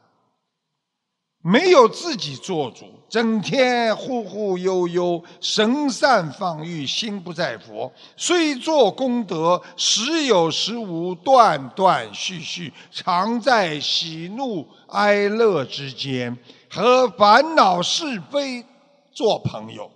[1.47, 7.93] 没有自己做主，整天忽忽悠悠，神散放逸，心不在佛。
[8.17, 16.35] 虽做功德，时有时无，断断续续，常在喜怒哀乐之间，
[16.71, 18.65] 和烦恼是非
[19.13, 19.91] 做朋友。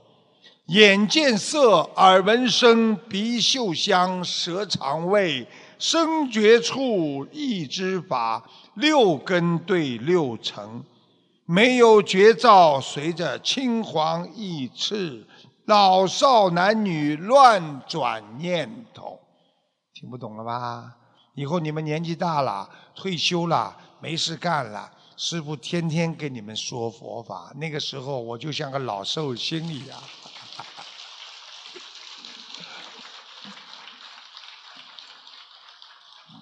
[0.66, 5.48] 眼见色，耳闻声，鼻嗅香，舌尝味，
[5.78, 8.44] 身觉处，意知法，
[8.74, 10.84] 六根对六尘。
[11.50, 15.26] 没有绝招，随着青黄易赤，
[15.64, 19.18] 老少男女乱转念头，
[19.94, 20.94] 听不懂了吧？
[21.34, 29.98] 以后你们年纪大了，退休了，没事干了，师傅天天给你们说佛法，那个时候我就像个老寿星一样。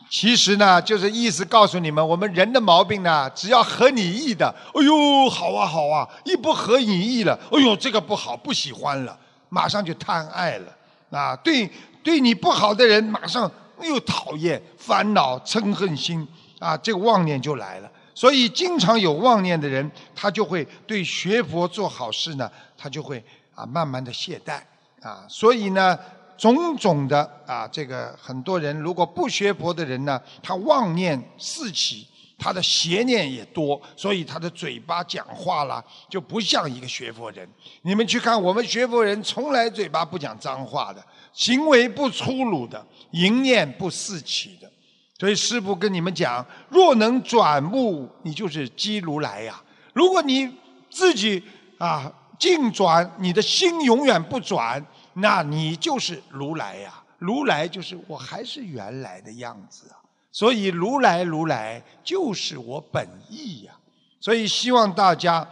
[0.08, 9.18] 其实呢，就是意思告诉你们，我们人的毛病呢，只要合你意的，哎呦，好啊好啊，一不合你意了，哎呦，这个不好，不喜欢了，
[9.48, 10.72] 马上就贪爱了，
[11.10, 11.68] 啊，对，
[12.04, 13.50] 对你不好的人，马上
[13.82, 16.26] 又讨厌、烦恼、嗔恨心，
[16.60, 17.90] 啊，这个妄念就来了。
[18.14, 23.22] 所以，经常有妄念的人，他就会对学佛做好事呢，他就会
[23.56, 24.60] 啊，慢慢的懈怠，
[25.02, 25.98] 啊，所以呢。
[26.36, 32.06] 种种的啊，这个很多人如果不学佛的人呢，他妄念四起，
[32.38, 37.48] 他的邪念也多，所以他的嘴巴讲话了就不像一个学佛人。
[37.82, 41.02] 你们去看我们学佛人，从来嘴巴不讲脏话的，
[41.32, 44.70] 行为不粗鲁的，淫念不四起的。
[45.18, 49.62] 所以师父跟你们讲，若能转目，你就是积如来呀。
[49.94, 50.46] 如果你
[50.90, 51.42] 自己
[51.78, 54.84] 啊静转，你的心永远不转。
[55.18, 59.96] 那你就是如来呀，如来就是我还是原来的样子啊，
[60.30, 63.72] 所以如来如来就是我本意呀，
[64.20, 65.48] 所以希望大家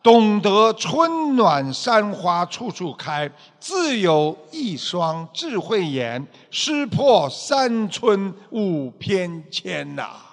[0.00, 3.28] 懂得春暖山花处处开，
[3.58, 10.14] 自有一双智慧眼，识破三春五偏迁呐。《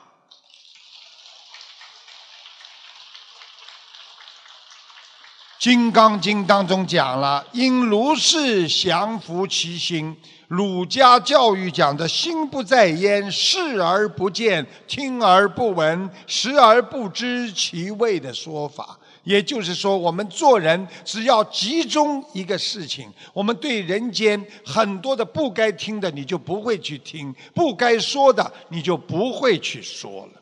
[5.59, 10.15] 金刚经》当中讲了，因如是降伏其心。
[10.47, 18.97] 儒家教育讲的心不在焉，视而不见，听而不闻，食而不知其味的说法。
[19.23, 30.36] 也就是说，我们做人只要集中一个事情，我们对人间很多的不该听的，你就不会去听；不该说的，你就不会去说了。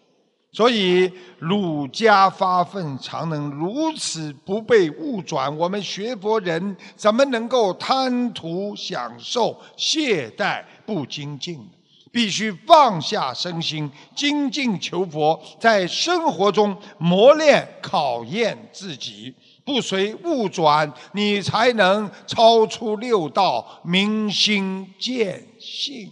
[0.56, 5.53] 所以儒家发愤，常能如此不被误转。
[5.57, 11.65] 我们学佛人怎么能够贪图享受、懈怠不精进呢？
[12.10, 26.10] 必须放下身心，精进求佛，在生活中磨练、考验自己，不随物转，你才能超出六道，明心见性。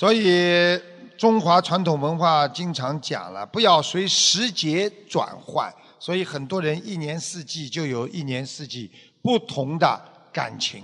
[0.00, 0.80] 所以，
[1.18, 5.70] 中华传统文化经常讲了，不要随时节转换。
[5.98, 8.90] 所以，很多人一年四季就有一年四季
[9.20, 10.02] 不同的
[10.32, 10.82] 感情。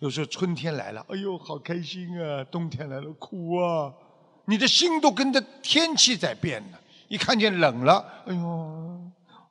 [0.00, 2.42] 有时候春天来了，哎呦，好开心啊！
[2.50, 3.92] 冬天来了，苦啊！
[4.46, 6.78] 你的心都跟着天气在变呢。
[7.06, 9.00] 一看见冷了，哎呦，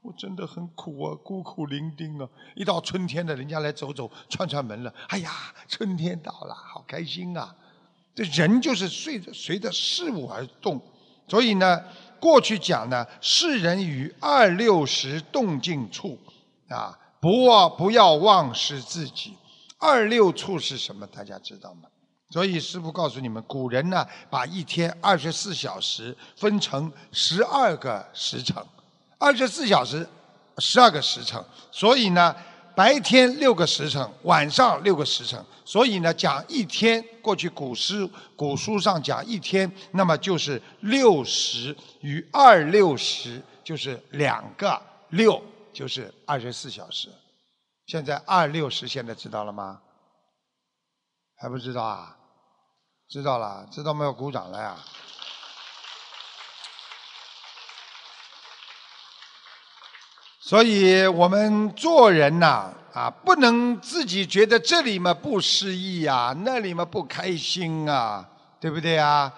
[0.01, 2.27] 我真的很苦啊，孤苦伶仃啊！
[2.53, 5.31] 一到春天了，人家来走走串串门了，哎呀，
[5.69, 7.55] 春天到了，好开心啊！
[8.15, 10.81] 这人就是随着随着事物而动，
[11.27, 11.83] 所以呢，
[12.17, 16.17] 过去讲呢，世人与二六十动静处，
[16.69, 19.33] 啊，不不要忘失自己。
[19.77, 21.05] 二六处是什么？
[21.07, 21.89] 大家知道吗？
[22.29, 28.55] 所以师父告诉你们，古人呢，把一天二十四小时分成十二个时辰，
[29.17, 30.07] 二十四小时，
[30.59, 32.33] 十二个时辰，所以呢。
[32.75, 45.41] 白天六个时辰，晚上六个时辰，所以呢，讲一天，过去古诗古书上讲一天，那么就是六十与二六十，就是两个六，
[45.71, 47.09] 就是二十四小时。
[47.87, 49.79] 现在二六十，现在知道了吗？
[51.37, 52.17] 还不知道啊？
[53.07, 54.11] 知道了，知道没有？
[54.11, 54.75] 鼓掌了呀！
[60.47, 68.23] 所以我们做人呐、啊，不能自己觉得这里嘛不适意啊，那里嘛不开心啊，
[68.61, 69.33] 对不对啊？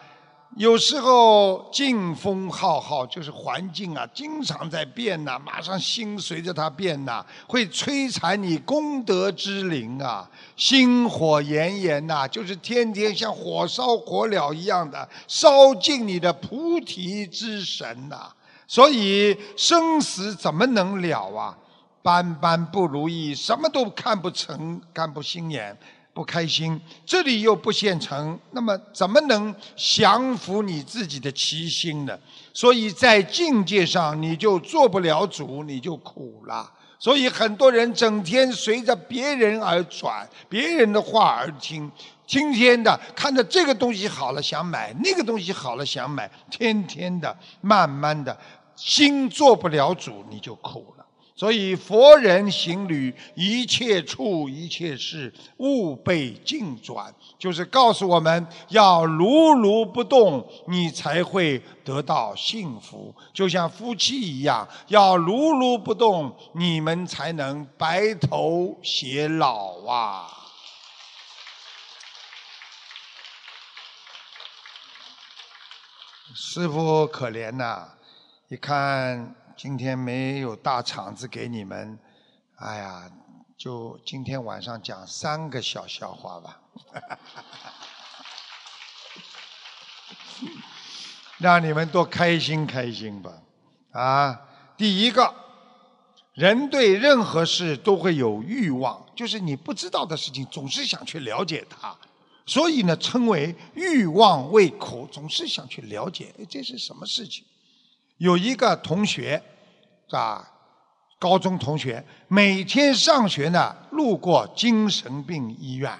[0.57, 10.29] 有时候境风浩浩，就是环境啊，经常在变呐、马上心随着它变呐、会摧残你功德之灵啊。
[10.57, 18.29] 心火炎炎呐、就是天天像火烧火燎一样的烧尽你的菩提之神呐、
[18.67, 21.57] 所以生死怎么能了啊？
[22.03, 25.77] 般般不如意，什么都看不成，看不心眼，
[26.13, 26.79] 不开心。
[27.05, 32.17] 这里又不现成，那么怎么能降服你自己的奇心呢？
[32.53, 36.71] 所以在境界上，你就做不了主，你就苦了。
[36.99, 41.91] 所以很多人整天随着别人而转，别人的话而听，
[42.27, 48.37] 天天的看着这个东西好了想买，那个东西好了想买，天天的，慢慢的，
[48.75, 51.05] 心做不了主，你就苦了。
[51.33, 63.13] 所以佛人行旅，一切处一切事，勿被境转，就是告诉我们要如如不动，你才会得到幸福。
[63.31, 70.27] 就像夫妻一样，要如如不动，你们才能白头偕老啊！
[76.39, 77.87] 师傅可怜呐、
[78.47, 81.97] 一看今天没有大场子给你们，
[82.57, 83.11] 哎呀，
[83.57, 86.61] 就今天晚上讲三个小笑话吧，
[91.39, 93.31] 让你们多开心开心吧。
[93.93, 94.41] 啊，
[94.77, 95.33] 第一个，
[96.33, 101.97] 人对任何事都会有欲望，就是你不知道的事情，总是想去了解它。
[102.47, 107.43] 所以呢，称为欲望为苦，总是想去了解，哎，这是什么事情？
[108.17, 109.43] 有一个同学，
[110.09, 110.49] 啊，
[111.19, 115.91] 高中同学，每天上学呢，路过精神病医院。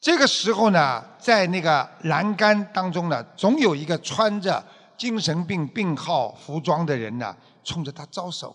[0.00, 4.64] 这个时候呢，在那个栏杆当中呢，总有一个穿着
[4.96, 8.54] 精神病病号服装的人呢，冲着他招手，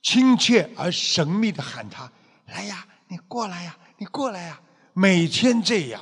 [0.00, 2.10] 亲切而神秘的喊他
[2.46, 4.60] ：“来呀，你过来呀，你过来呀！”
[4.96, 6.00] 每天这样，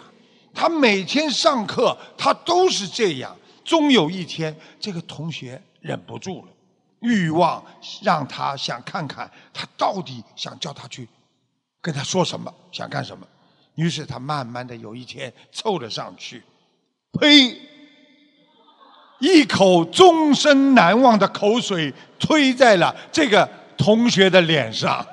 [0.55, 3.35] 他每天上课，他都是这样。
[3.65, 6.49] 终有一天，这个同学忍不住了，
[7.01, 7.65] 欲望
[8.03, 11.09] 让他想看看他到底想叫他去
[11.81, 13.27] 跟他说什么，想干什么。
[13.77, 16.43] 于是他慢慢的有一天凑了上去，
[17.19, 17.59] 呸！
[19.21, 23.49] 一口终身难忘的口水推在了这个
[23.79, 25.07] 同学的脸上。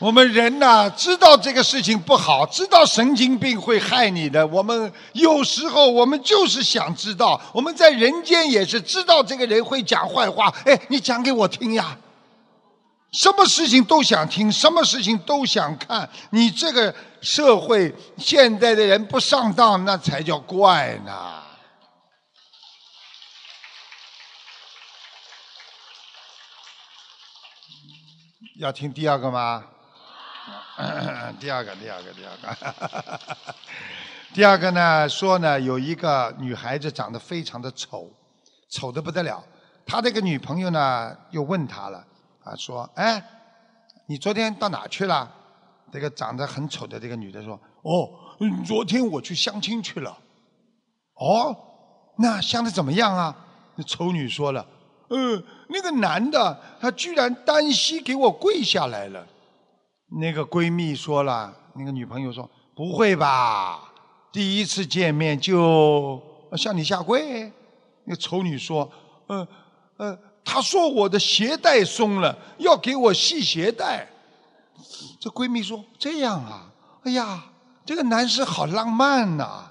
[0.00, 4.44] 我们人呐、知道这个事情不好，知道神经病会害你的。
[4.46, 10.48] 我们有时候我们就是想知道，我们在人间也是知道这个人会讲坏话。
[10.64, 11.98] 哎，你讲给我听呀！
[13.12, 16.08] 什么事情都想听，什么事情都想看。
[16.30, 21.42] 你这个社会现在的人不上当，那才叫怪呢。
[28.58, 29.64] 要听第二个吗？
[31.40, 33.20] 第二个，第二个，第二个。
[34.32, 38.08] 第二个呢，说呢，有一个女孩子长得非常的丑，
[38.70, 39.42] 丑的不得了。
[39.84, 41.98] 他这个女朋友呢，又问他了，
[42.44, 43.22] 啊，说，哎，
[44.06, 45.28] 你昨天到哪去了？
[45.92, 48.08] 这个长得很丑的这个女的说，哦，
[48.64, 50.16] 昨天我去相亲去了。
[51.14, 51.56] 哦，
[52.18, 53.36] 那相的怎么样啊？
[53.74, 54.64] 那丑女说了，
[55.08, 59.26] 嗯，那个男的他居然单膝给我跪下来了。
[60.10, 63.92] 那个闺蜜说了，那个女朋友说：“不会吧，
[64.32, 66.20] 第一次见面就
[66.56, 67.50] 向你下跪？”
[68.04, 68.90] 那个丑女说
[69.28, 69.46] ：“呃
[69.96, 74.08] 呃，她说我的鞋带松了，要给我系鞋带。”
[75.20, 76.72] 这闺蜜说：“这样啊，
[77.04, 77.44] 哎呀，
[77.84, 79.69] 这个男士好浪漫呐、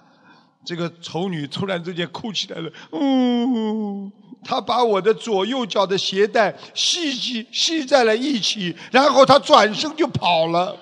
[0.66, 4.12] 这个丑女突然之间哭起来了，嗯，
[4.44, 10.78] 她把我的左右脚的鞋带系系系在了一起，然后她转身就跑了。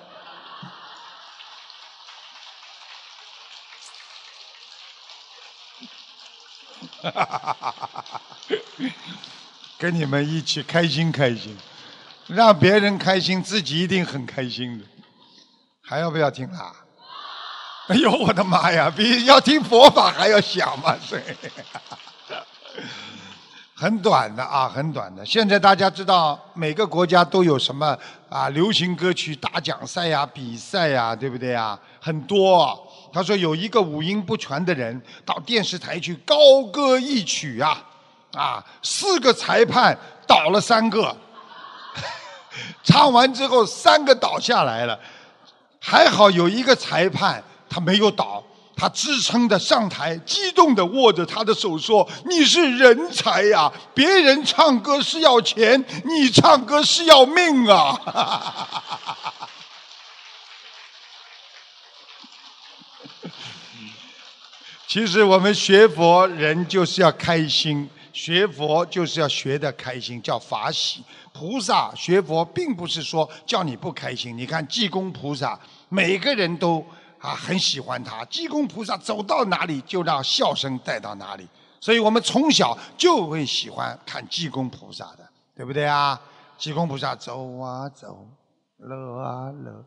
[7.00, 8.20] 哈哈哈哈哈
[9.78, 11.56] 跟你们一起开心开心，
[12.26, 14.84] 让别人开心，自己一定很开心的。
[15.80, 16.74] 还要不要听啦？
[17.88, 20.94] 哎呦，我的妈呀，比要听佛法还要响嘛！
[21.08, 21.18] 这
[23.74, 25.24] 很短的啊，很短的。
[25.24, 27.96] 现在大家知道每个国家都有什么
[28.28, 31.78] 啊流行歌曲大奖赛呀、比赛呀，对不对呀？
[32.00, 32.78] 很多。
[33.10, 36.36] 他说有一个五音不全的人到电视台去高
[36.70, 37.82] 歌一曲啊，
[38.34, 39.96] 啊，四个裁判
[40.26, 41.16] 倒了三个，
[42.84, 45.00] 唱完之后三个倒下来了，
[45.80, 48.42] 还好有一个裁判他没有倒。
[48.80, 53.68] 他支撑的上台，激动的握着他的手说：“你是人才呀！
[53.92, 58.00] 别人唱歌是要钱，你唱歌是要命啊！”
[64.86, 71.02] 其实我们学佛人就是要开心，学佛就是要学的开心，叫法喜。
[71.32, 74.38] 菩萨学佛并不是说叫你不开心。
[74.38, 75.58] 你看济公菩萨，
[75.88, 76.86] 每个人都
[77.20, 78.24] 啊很喜欢他。
[78.26, 81.46] 济公菩萨走到哪里就让笑声带到哪里，
[81.80, 86.20] 所以我们从小就会喜欢看济公菩萨的，对不对啊？
[86.56, 88.26] 济公菩萨走啊走，
[88.78, 89.84] 乐啊乐，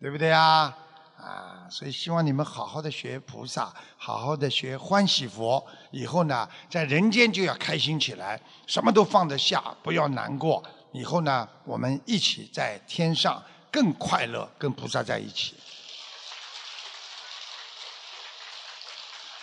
[0.00, 0.76] 对不对啊？
[1.16, 10.62] 啊，所以希望你们好好的学菩萨，好好的学欢喜佛，以后呢，在人间就要开心起来，什么都放得下，不要难过。
[10.92, 13.42] 以后呢，我们一起在天上
[13.72, 15.56] 更快乐，跟菩萨在一起。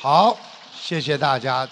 [0.03, 0.37] 好，
[0.77, 1.65] 谢谢大家。